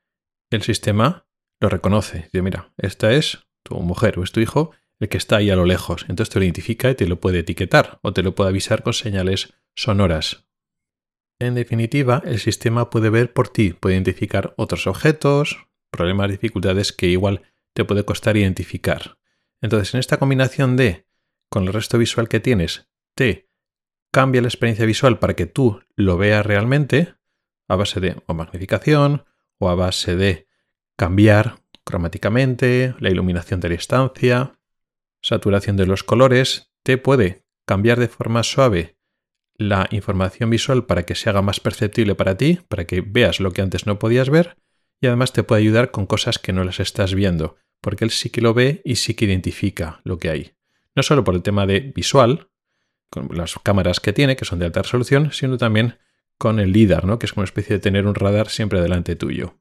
el 0.50 0.62
sistema 0.62 1.25
lo 1.60 1.68
reconoce. 1.68 2.28
Dice, 2.32 2.42
mira, 2.42 2.72
esta 2.76 3.12
es 3.12 3.46
tu 3.62 3.74
mujer 3.80 4.18
o 4.18 4.22
es 4.22 4.32
tu 4.32 4.40
hijo 4.40 4.72
el 4.98 5.08
que 5.08 5.18
está 5.18 5.36
ahí 5.36 5.50
a 5.50 5.56
lo 5.56 5.64
lejos. 5.64 6.06
Entonces 6.08 6.32
te 6.32 6.38
lo 6.38 6.44
identifica 6.44 6.90
y 6.90 6.94
te 6.94 7.06
lo 7.06 7.20
puede 7.20 7.40
etiquetar 7.40 7.98
o 8.02 8.12
te 8.12 8.22
lo 8.22 8.34
puede 8.34 8.50
avisar 8.50 8.82
con 8.82 8.94
señales 8.94 9.54
sonoras. 9.74 10.46
En 11.38 11.54
definitiva, 11.54 12.22
el 12.24 12.38
sistema 12.38 12.88
puede 12.88 13.10
ver 13.10 13.32
por 13.32 13.48
ti, 13.48 13.74
puede 13.74 13.94
identificar 13.94 14.54
otros 14.56 14.86
objetos, 14.86 15.66
problemas, 15.90 16.30
dificultades 16.30 16.92
que 16.92 17.08
igual 17.08 17.42
te 17.74 17.84
puede 17.84 18.04
costar 18.04 18.38
identificar. 18.38 19.18
Entonces, 19.60 19.92
en 19.92 20.00
esta 20.00 20.18
combinación 20.18 20.76
de, 20.76 21.06
con 21.50 21.66
el 21.66 21.74
resto 21.74 21.98
visual 21.98 22.28
que 22.28 22.40
tienes, 22.40 22.88
te 23.14 23.50
cambia 24.10 24.40
la 24.40 24.48
experiencia 24.48 24.86
visual 24.86 25.18
para 25.18 25.34
que 25.34 25.44
tú 25.44 25.82
lo 25.94 26.16
veas 26.16 26.44
realmente, 26.46 27.14
a 27.68 27.76
base 27.76 28.00
de 28.00 28.16
o 28.26 28.32
magnificación, 28.32 29.26
o 29.58 29.68
a 29.68 29.74
base 29.74 30.16
de 30.16 30.45
cambiar 30.96 31.60
cromáticamente, 31.84 32.94
la 32.98 33.10
iluminación 33.10 33.60
de 33.60 33.68
la 33.68 33.74
estancia, 33.76 34.58
saturación 35.22 35.76
de 35.76 35.86
los 35.86 36.02
colores, 36.02 36.72
te 36.82 36.98
puede 36.98 37.44
cambiar 37.64 38.00
de 38.00 38.08
forma 38.08 38.42
suave 38.42 38.96
la 39.54 39.88
información 39.90 40.50
visual 40.50 40.84
para 40.86 41.04
que 41.04 41.14
se 41.14 41.30
haga 41.30 41.42
más 41.42 41.60
perceptible 41.60 42.14
para 42.14 42.36
ti, 42.36 42.60
para 42.68 42.86
que 42.86 43.00
veas 43.00 43.40
lo 43.40 43.52
que 43.52 43.62
antes 43.62 43.86
no 43.86 43.98
podías 43.98 44.30
ver, 44.30 44.56
y 45.00 45.06
además 45.06 45.32
te 45.32 45.42
puede 45.42 45.62
ayudar 45.62 45.90
con 45.90 46.06
cosas 46.06 46.38
que 46.38 46.52
no 46.52 46.64
las 46.64 46.80
estás 46.80 47.14
viendo, 47.14 47.56
porque 47.80 48.04
él 48.04 48.10
sí 48.10 48.30
que 48.30 48.40
lo 48.40 48.54
ve 48.54 48.82
y 48.84 48.96
sí 48.96 49.14
que 49.14 49.24
identifica 49.24 50.00
lo 50.04 50.18
que 50.18 50.30
hay. 50.30 50.52
No 50.94 51.02
solo 51.02 51.24
por 51.24 51.34
el 51.34 51.42
tema 51.42 51.66
de 51.66 51.80
visual, 51.80 52.48
con 53.10 53.28
las 53.32 53.54
cámaras 53.62 54.00
que 54.00 54.12
tiene, 54.12 54.36
que 54.36 54.44
son 54.44 54.58
de 54.58 54.66
alta 54.66 54.82
resolución, 54.82 55.32
sino 55.32 55.58
también 55.58 55.98
con 56.38 56.58
el 56.58 56.72
LIDAR, 56.72 57.04
¿no? 57.04 57.18
que 57.18 57.26
es 57.26 57.32
como 57.32 57.42
una 57.42 57.46
especie 57.46 57.76
de 57.76 57.80
tener 57.80 58.06
un 58.06 58.14
radar 58.14 58.48
siempre 58.48 58.80
delante 58.80 59.16
tuyo. 59.16 59.58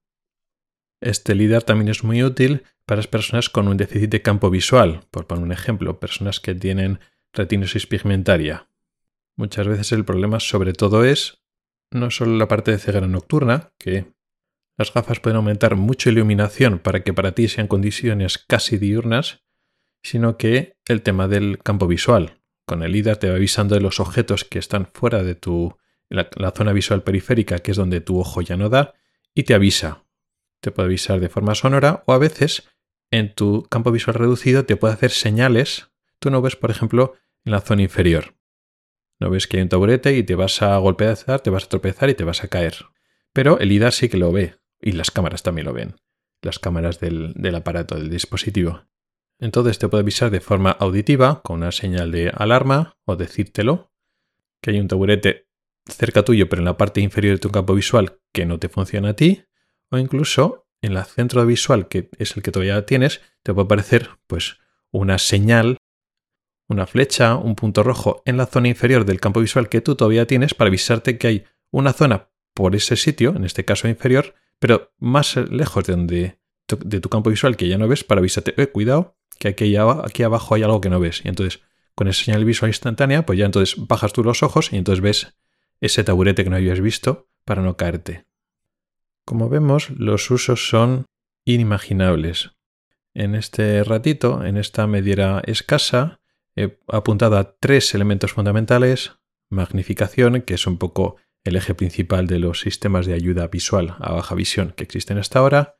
Este 1.01 1.35
LIDAR 1.35 1.63
también 1.63 1.89
es 1.89 2.03
muy 2.03 2.23
útil 2.23 2.63
para 2.85 2.97
las 2.97 3.07
personas 3.07 3.49
con 3.49 3.67
un 3.67 3.77
déficit 3.77 4.09
de 4.09 4.21
campo 4.21 4.49
visual, 4.49 5.01
por 5.11 5.27
poner 5.27 5.43
un 5.43 5.51
ejemplo, 5.51 5.99
personas 5.99 6.39
que 6.39 6.55
tienen 6.55 6.99
retinosis 7.33 7.87
pigmentaria. 7.87 8.69
Muchas 9.35 9.67
veces 9.67 9.91
el 9.91 10.05
problema 10.05 10.39
sobre 10.39 10.73
todo 10.73 11.03
es 11.03 11.43
no 11.91 12.11
solo 12.11 12.37
la 12.37 12.47
parte 12.47 12.71
de 12.71 12.77
ceguera 12.77 13.07
nocturna, 13.07 13.73
que 13.77 14.13
las 14.77 14.93
gafas 14.93 15.19
pueden 15.19 15.37
aumentar 15.37 15.75
mucho 15.75 16.09
iluminación 16.09 16.79
para 16.79 17.03
que 17.03 17.13
para 17.13 17.33
ti 17.33 17.47
sean 17.47 17.67
condiciones 17.67 18.37
casi 18.37 18.77
diurnas, 18.77 19.43
sino 20.03 20.37
que 20.37 20.77
el 20.85 21.01
tema 21.01 21.27
del 21.27 21.59
campo 21.59 21.87
visual. 21.87 22.41
Con 22.65 22.83
el 22.83 22.91
LIDAR 22.91 23.17
te 23.17 23.29
va 23.29 23.35
avisando 23.35 23.75
de 23.75 23.81
los 23.81 23.99
objetos 23.99 24.43
que 24.43 24.59
están 24.59 24.87
fuera 24.87 25.23
de 25.23 25.35
tu 25.35 25.77
la, 26.09 26.51
zona 26.55 26.73
visual 26.73 27.03
periférica, 27.03 27.59
que 27.59 27.71
es 27.71 27.77
donde 27.77 28.01
tu 28.01 28.19
ojo 28.19 28.41
ya 28.41 28.57
no 28.57 28.69
da, 28.69 28.93
y 29.33 29.43
te 29.43 29.53
avisa. 29.53 30.04
Te 30.65 30.71
puede 30.71 30.87
avisar 30.87 31.19
de 31.19 31.29
forma 31.29 31.53
sonora 31.53 32.01
o 32.07 32.13
a 32.13 32.17
veces 32.17 32.67
en 33.11 33.35
tu 33.35 33.67
campo 33.69 33.91
visual 33.91 34.15
reducido 34.15 34.65
te 34.65 34.75
puede 34.75 34.95
hacer 34.95 35.11
señales. 35.11 35.91
Tú 36.17 36.31
no 36.31 36.41
ves, 36.41 36.55
por 36.55 36.71
ejemplo, 36.71 37.13
en 37.43 37.51
la 37.51 37.61
zona 37.61 37.83
inferior. 37.83 38.33
No 39.19 39.29
ves 39.29 39.45
que 39.45 39.57
hay 39.57 39.61
un 39.63 39.69
taburete 39.69 40.17
y 40.17 40.23
te 40.23 40.33
vas 40.33 40.63
a 40.63 40.75
golpear, 40.77 41.17
te 41.39 41.51
vas 41.51 41.65
a 41.65 41.69
tropezar 41.69 42.09
y 42.09 42.15
te 42.15 42.23
vas 42.23 42.43
a 42.43 42.47
caer. 42.47 42.77
Pero 43.31 43.59
el 43.59 43.69
LIDAR 43.69 43.93
sí 43.93 44.09
que 44.09 44.17
lo 44.17 44.31
ve. 44.31 44.55
Y 44.81 44.93
las 44.93 45.11
cámaras 45.11 45.43
también 45.43 45.67
lo 45.67 45.73
ven. 45.73 45.97
Las 46.41 46.57
cámaras 46.57 46.99
del, 46.99 47.35
aparato, 47.53 47.93
del 47.93 48.09
dispositivo. 48.09 48.87
Entonces 49.37 49.77
te 49.77 49.87
puede 49.87 50.01
avisar 50.01 50.31
de 50.31 50.41
forma 50.41 50.71
auditiva, 50.71 51.43
con 51.43 51.57
una 51.57 51.71
señal 51.71 52.11
de 52.11 52.31
alarma, 52.33 52.97
o 53.05 53.15
decírtelo, 53.15 53.91
que 54.63 54.71
hay 54.71 54.79
un 54.79 54.87
taburete 54.87 55.47
cerca 55.87 56.25
tuyo, 56.25 56.49
pero 56.49 56.63
en 56.63 56.65
la 56.65 56.75
parte 56.75 57.01
inferior 57.01 57.35
de 57.35 57.39
tu 57.39 57.51
campo 57.51 57.75
visual 57.75 58.17
que 58.33 58.47
no 58.47 58.57
te 58.57 58.67
funciona 58.67 59.09
a 59.09 59.15
ti, 59.15 59.43
o 59.91 59.97
incluso 59.97 60.67
en 60.81 60.93
el 60.93 61.03
centro 61.05 61.45
visual, 61.45 61.87
que 61.87 62.09
es 62.17 62.35
el 62.35 62.43
que 62.43 62.51
todavía 62.51 62.85
tienes, 62.85 63.21
te 63.43 63.53
puede 63.53 63.65
aparecer 63.65 64.09
pues 64.27 64.59
una 64.91 65.17
señal, 65.17 65.77
una 66.67 66.85
flecha, 66.85 67.35
un 67.35 67.55
punto 67.55 67.83
rojo 67.83 68.21
en 68.25 68.37
la 68.37 68.45
zona 68.45 68.67
inferior 68.67 69.05
del 69.05 69.19
campo 69.19 69.41
visual 69.41 69.69
que 69.69 69.81
tú 69.81 69.95
todavía 69.95 70.27
tienes 70.27 70.53
para 70.53 70.69
avisarte 70.69 71.17
que 71.17 71.27
hay 71.27 71.45
una 71.71 71.93
zona 71.93 72.29
por 72.53 72.75
ese 72.75 72.95
sitio, 72.95 73.35
en 73.35 73.43
este 73.43 73.65
caso 73.65 73.87
inferior, 73.87 74.35
pero 74.59 74.93
más 74.97 75.35
lejos 75.35 75.85
de 75.85 75.93
donde 75.93 76.39
de 76.67 76.99
tu 76.99 77.09
campo 77.09 77.29
visual 77.29 77.57
que 77.57 77.67
ya 77.67 77.77
no 77.77 77.87
ves 77.87 78.03
para 78.03 78.19
avisarte, 78.19 78.59
eh, 78.59 78.67
cuidado, 78.67 79.17
que 79.37 79.49
aquí, 79.49 79.75
aquí 79.75 80.23
abajo 80.23 80.55
hay 80.55 80.63
algo 80.63 80.81
que 80.81 80.89
no 80.89 80.99
ves. 80.99 81.21
Y 81.23 81.27
entonces, 81.27 81.61
con 81.93 82.07
esa 82.07 82.23
señal 82.23 82.45
visual 82.45 82.69
instantánea, 82.69 83.25
pues 83.25 83.37
ya 83.37 83.45
entonces 83.45 83.75
bajas 83.87 84.13
tú 84.13 84.23
los 84.23 84.43
ojos 84.43 84.73
y 84.73 84.77
entonces 84.77 85.01
ves 85.01 85.37
ese 85.81 86.03
taburete 86.03 86.43
que 86.43 86.49
no 86.49 86.55
habías 86.55 86.81
visto 86.81 87.29
para 87.43 87.61
no 87.61 87.77
caerte. 87.77 88.25
Como 89.25 89.49
vemos, 89.49 89.89
los 89.89 90.29
usos 90.29 90.69
son 90.69 91.05
inimaginables. 91.45 92.51
En 93.15 93.33
este 93.33 93.83
ratito, 93.83 94.45
en 94.45 94.55
esta 94.55 94.85
mediera 94.85 95.41
escasa, 95.45 96.19
he 96.55 96.77
apuntado 96.87 97.37
a 97.37 97.57
tres 97.57 97.95
elementos 97.95 98.33
fundamentales. 98.33 99.13
Magnificación, 99.49 100.43
que 100.43 100.53
es 100.53 100.67
un 100.67 100.77
poco 100.77 101.17
el 101.43 101.55
eje 101.55 101.73
principal 101.73 102.27
de 102.27 102.39
los 102.39 102.59
sistemas 102.59 103.05
de 103.05 103.13
ayuda 103.13 103.47
visual 103.47 103.95
a 103.99 104.13
baja 104.13 104.35
visión 104.35 104.73
que 104.75 104.83
existen 104.83 105.17
hasta 105.17 105.39
ahora. 105.39 105.75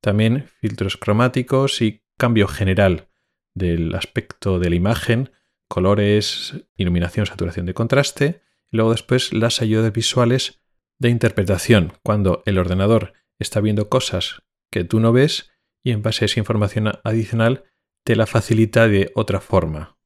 También 0.00 0.48
filtros 0.60 0.96
cromáticos 0.96 1.82
y 1.82 2.02
cambio 2.16 2.48
general 2.48 3.08
del 3.54 3.94
aspecto 3.94 4.58
de 4.58 4.70
la 4.70 4.76
imagen, 4.76 5.30
colores, 5.68 6.54
iluminación, 6.76 7.26
saturación 7.26 7.66
de 7.66 7.74
contraste. 7.74 8.42
Y 8.72 8.76
luego 8.76 8.92
después 8.92 9.32
las 9.32 9.60
ayudas 9.62 9.92
visuales 9.92 10.59
de 11.00 11.08
interpretación, 11.08 11.94
cuando 12.04 12.42
el 12.46 12.58
ordenador 12.58 13.14
está 13.40 13.60
viendo 13.60 13.88
cosas 13.88 14.42
que 14.70 14.84
tú 14.84 15.00
no 15.00 15.12
ves 15.12 15.50
y 15.82 15.90
en 15.90 16.02
base 16.02 16.24
a 16.24 16.26
esa 16.26 16.38
información 16.38 16.92
adicional 17.02 17.64
te 18.04 18.14
la 18.14 18.26
facilita 18.26 18.86
de 18.86 19.10
otra 19.14 19.40
forma. 19.40 19.96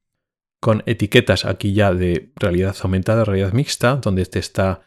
Con 0.59 0.81
etiquetas 0.87 1.45
aquí 1.45 1.73
ya 1.73 1.93
de 1.93 2.31
realidad 2.35 2.75
aumentada, 2.81 3.25
realidad 3.25 3.53
mixta, 3.53 3.97
donde 3.97 4.25
te 4.25 4.39
está 4.39 4.81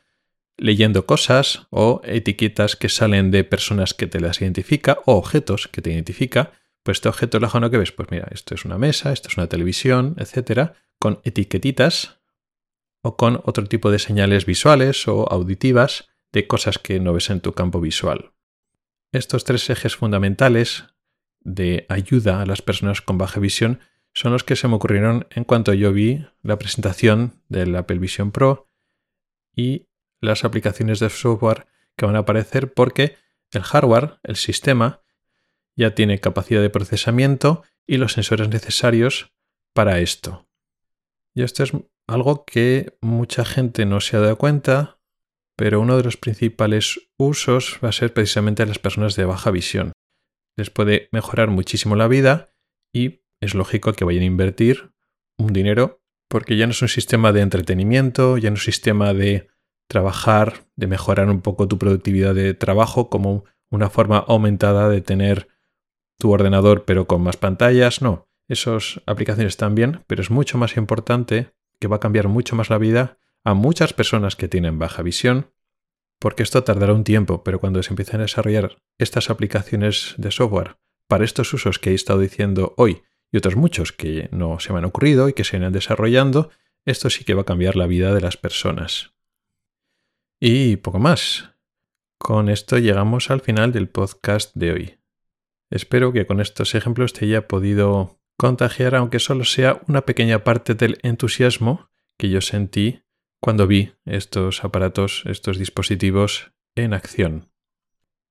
leyendo 0.57 1.07
cosas 1.07 1.67
o 1.71 2.01
etiquetas 2.05 2.75
que 2.75 2.89
salen 2.89 3.31
de 3.31 3.45
personas 3.45 3.95
que 3.95 4.07
te 4.07 4.19
las 4.19 4.41
identifica 4.41 4.99
o 5.05 5.15
objetos 5.15 5.69
que 5.69 5.83
te 5.83 5.93
identifica. 5.93 6.53
Pues 6.83 6.99
este 6.99 7.11
objeto 7.11 7.39
lejano 7.39 7.71
que 7.71 7.79
ves, 7.79 7.93
pues 7.93 8.11
mira, 8.11 8.29
esto 8.33 8.55
es 8.55 8.65
una 8.65 8.79
mesa, 8.79 9.13
esto 9.13 9.29
es 9.29 9.37
una 9.37 9.47
televisión, 9.47 10.17
etcétera, 10.19 10.75
con 10.99 11.21
etiquetitas 11.23 12.18
o 13.03 13.17
con 13.17 13.41
otro 13.45 13.65
tipo 13.67 13.91
de 13.91 13.99
señales 13.99 14.47
visuales 14.47 15.07
o 15.09 15.31
auditivas 15.31 16.09
de 16.33 16.47
cosas 16.47 16.79
que 16.79 17.01
no 17.01 17.13
ves 17.13 17.31
en 17.31 17.41
tu 17.41 17.53
campo 17.53 17.81
visual. 17.81 18.33
Estos 19.13 19.45
tres 19.45 19.69
ejes 19.71 19.97
fundamentales 19.97 20.85
de 21.41 21.87
ayuda 21.89 22.43
a 22.43 22.47
las 22.47 22.63
personas 22.63 23.01
con 23.01 23.19
baja 23.19 23.41
visión 23.41 23.81
son 24.13 24.33
los 24.33 24.45
que 24.45 24.57
se 24.57 24.69
me 24.69 24.75
ocurrieron 24.75 25.27
en 25.31 25.45
cuanto 25.45 25.73
yo 25.73 25.93
vi 25.93 26.27
la 26.43 26.59
presentación 26.59 27.43
del 27.49 27.75
Apple 27.77 27.99
Vision 27.99 28.33
Pro 28.33 28.69
y 29.55 29.87
las 30.21 30.45
aplicaciones 30.45 30.99
de 30.99 31.11
software 31.11 31.67
que 31.97 32.07
van 32.07 32.17
a 32.17 32.21
aparecer 32.21 32.73
porque 32.73 33.17
el 33.53 33.63
hardware, 33.63 34.19
el 34.23 34.37
sistema, 34.37 35.03
ya 35.77 35.95
tiene 35.95 36.21
capacidad 36.21 36.61
de 36.61 36.71
procesamiento 36.71 37.63
y 37.87 37.97
los 37.97 38.13
sensores 38.13 38.49
necesarios 38.49 39.33
para 39.73 40.01
esto. 40.01 40.49
Y 41.35 41.43
esto 41.43 41.63
es 41.63 41.73
algo 42.09 42.45
que 42.45 42.99
mucha 43.01 43.45
gente 43.45 43.87
no 43.87 44.01
se 44.01 44.17
ha 44.17 44.21
dado 44.21 44.37
cuenta 44.37 44.99
pero 45.59 45.81
uno 45.81 45.97
de 45.97 46.05
los 46.05 46.17
principales 46.17 47.11
usos 47.17 47.81
va 47.85 47.89
a 47.89 47.93
ser 47.93 48.15
precisamente 48.15 48.63
a 48.63 48.67
las 48.67 48.79
personas 48.79 49.17
de 49.17 49.25
baja 49.25 49.51
visión. 49.51 49.91
Les 50.57 50.71
puede 50.71 51.09
mejorar 51.11 51.49
muchísimo 51.49 51.97
la 51.97 52.07
vida 52.07 52.55
y 52.95 53.25
es 53.41 53.57
lógico 53.57 53.93
que 53.93 54.05
vayan 54.05 54.23
a 54.23 54.27
invertir 54.27 54.93
un 55.37 55.53
dinero 55.53 56.01
porque 56.29 56.57
ya 56.57 56.67
no 56.69 56.71
es 56.71 56.81
un 56.81 56.89
sistema 56.89 57.33
de 57.33 57.41
entretenimiento, 57.41 58.39
ya 58.39 58.51
no 58.51 58.55
es 58.55 58.61
un 58.61 58.73
sistema 58.73 59.13
de 59.15 59.49
trabajar, 59.89 60.67
de 60.77 60.87
mejorar 60.87 61.29
un 61.29 61.41
poco 61.41 61.67
tu 61.67 61.77
productividad 61.77 62.37
de 62.37 62.55
trabajo 62.55 63.11
como 63.11 63.45
una 63.69 63.91
forma 63.91 64.19
aumentada 64.19 64.89
de 64.89 65.01
tener 65.01 65.49
tu 66.21 66.31
ordenador 66.31 66.85
pero 66.85 67.09
con 67.09 67.21
más 67.21 67.37
pantallas. 67.37 68.01
No, 68.01 68.29
esas 68.47 69.01
aplicaciones 69.07 69.55
están 69.55 69.75
bien, 69.75 70.05
pero 70.07 70.23
es 70.23 70.31
mucho 70.31 70.57
más 70.57 70.77
importante 70.77 71.51
que 71.79 71.89
va 71.89 71.97
a 71.97 72.01
cambiar 72.01 72.29
mucho 72.29 72.57
más 72.57 72.71
la 72.71 72.79
vida 72.79 73.19
a 73.45 73.55
muchas 73.55 73.93
personas 73.93 74.37
que 74.37 74.49
tienen 74.49 74.79
baja 74.79 75.03
visión, 75.03 75.53
porque 76.19 76.43
esto 76.43 76.65
tardará 76.65 76.93
un 76.93 77.05
tiempo, 77.05 77.45
pero 77.45 77.61
cuando 77.61 77.83
se 77.83 77.91
empiecen 77.91 78.21
a 78.21 78.25
desarrollar 78.25 78.83
estas 78.99 79.31
aplicaciones 79.31 80.15
de 80.19 80.31
software 80.31 80.77
para 81.07 81.25
estos 81.25 81.53
usos 81.55 81.79
que 81.79 81.91
he 81.91 81.95
estado 81.95 82.21
diciendo 82.21 82.75
hoy 82.77 83.03
y 83.31 83.39
otros 83.39 83.57
muchos 83.57 83.93
que 83.93 84.29
no 84.33 84.59
se 84.59 84.73
me 84.73 84.79
han 84.79 84.85
ocurrido 84.85 85.29
y 85.29 85.33
que 85.33 85.45
se 85.45 85.57
irán 85.57 85.73
desarrollando, 85.73 86.51
esto 86.85 87.11
sí 87.11 87.25
que 87.25 87.35
va 87.35 87.43
a 87.43 87.47
cambiar 87.47 87.77
la 87.77 87.87
vida 87.87 88.15
de 88.15 88.21
las 88.21 88.37
personas. 88.37 89.13
Y 90.41 90.77
poco 90.77 90.99
más. 90.99 91.51
Con 92.19 92.49
esto 92.49 92.79
llegamos 92.79 93.31
al 93.31 93.41
final 93.41 93.73
del 93.73 93.89
podcast 93.89 94.55
de 94.55 94.73
hoy. 94.73 94.99
Espero 95.71 96.13
que 96.13 96.27
con 96.27 96.41
estos 96.41 96.75
ejemplos 96.75 97.13
te 97.13 97.27
haya 97.27 97.47
podido 97.47 98.18
contagiar, 98.39 98.95
aunque 98.95 99.19
solo 99.19 99.45
sea 99.45 99.83
una 99.89 100.03
pequeña 100.03 100.45
parte 100.45 100.75
del 100.75 100.99
entusiasmo 101.03 101.91
que 102.17 102.31
yo 102.31 102.41
sentí 102.41 103.03
cuando 103.41 103.67
vi 103.67 103.93
estos 104.07 104.65
aparatos, 104.65 105.25
estos 105.27 105.59
dispositivos 105.59 106.53
en 106.77 106.95
acción. 106.95 107.51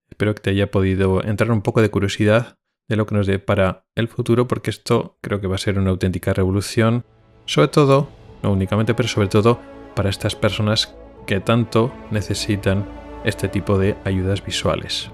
Espero 0.10 0.34
que 0.34 0.42
te 0.42 0.50
haya 0.50 0.72
podido 0.72 1.24
entrar 1.24 1.52
un 1.52 1.62
poco 1.62 1.82
de 1.82 1.92
curiosidad 1.92 2.58
de 2.88 2.96
lo 2.96 3.06
que 3.06 3.16
nos 3.16 3.28
dé 3.28 3.38
para 3.38 3.86
el 3.96 4.08
futuro, 4.08 4.48
porque 4.48 4.70
esto 4.70 5.18
creo 5.22 5.42
que 5.42 5.48
va 5.48 5.56
a 5.56 5.60
ser 5.60 5.78
una 5.78 5.90
auténtica 5.90 6.34
revolución, 6.34 7.04
sobre 7.46 7.68
todo, 7.68 8.10
no 8.44 8.54
únicamente, 8.54 8.94
pero 8.94 9.10
sobre 9.10 9.28
todo 9.28 9.60
para 9.94 10.10
estas 10.10 10.36
personas 10.36 10.96
que 11.26 11.42
tanto 11.42 11.94
necesitan 12.12 12.88
este 13.26 13.50
tipo 13.50 13.78
de 13.78 13.98
ayudas 14.06 14.46
visuales. 14.46 15.12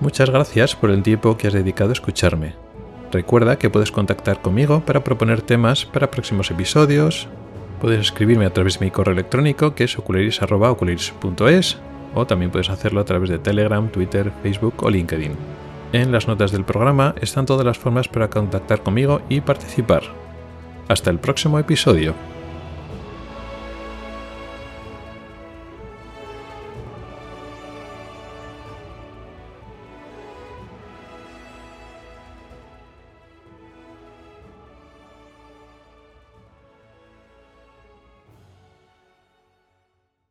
Muchas 0.00 0.28
gracias 0.28 0.76
por 0.76 0.90
el 0.90 1.02
tiempo 1.02 1.38
que 1.38 1.46
has 1.46 1.54
dedicado 1.54 1.90
a 1.90 1.94
escucharme. 1.94 2.65
Recuerda 3.16 3.56
que 3.58 3.70
puedes 3.70 3.90
contactar 3.90 4.42
conmigo 4.42 4.80
para 4.84 5.02
proponer 5.02 5.40
temas 5.40 5.86
para 5.86 6.10
próximos 6.10 6.50
episodios, 6.50 7.28
Puedes 7.80 8.00
escribirme 8.00 8.44
a 8.44 8.52
través 8.52 8.78
de 8.78 8.84
mi 8.84 8.90
correo 8.90 9.14
electrónico 9.14 9.74
que 9.74 9.84
es 9.84 9.98
ocularis.ocularis.es 9.98 11.78
o 12.14 12.26
también 12.26 12.50
puedes 12.50 12.68
hacerlo 12.68 13.00
a 13.00 13.06
través 13.06 13.30
de 13.30 13.38
Telegram, 13.38 13.88
Twitter, 13.88 14.30
Facebook 14.42 14.82
o 14.82 14.90
LinkedIn. 14.90 15.32
En 15.94 16.12
las 16.12 16.28
notas 16.28 16.52
del 16.52 16.64
programa 16.64 17.14
están 17.22 17.46
todas 17.46 17.64
las 17.64 17.78
formas 17.78 18.06
para 18.06 18.28
contactar 18.28 18.82
conmigo 18.82 19.22
y 19.30 19.40
participar. 19.40 20.02
Hasta 20.88 21.08
el 21.08 21.18
próximo 21.18 21.58
episodio. 21.58 22.14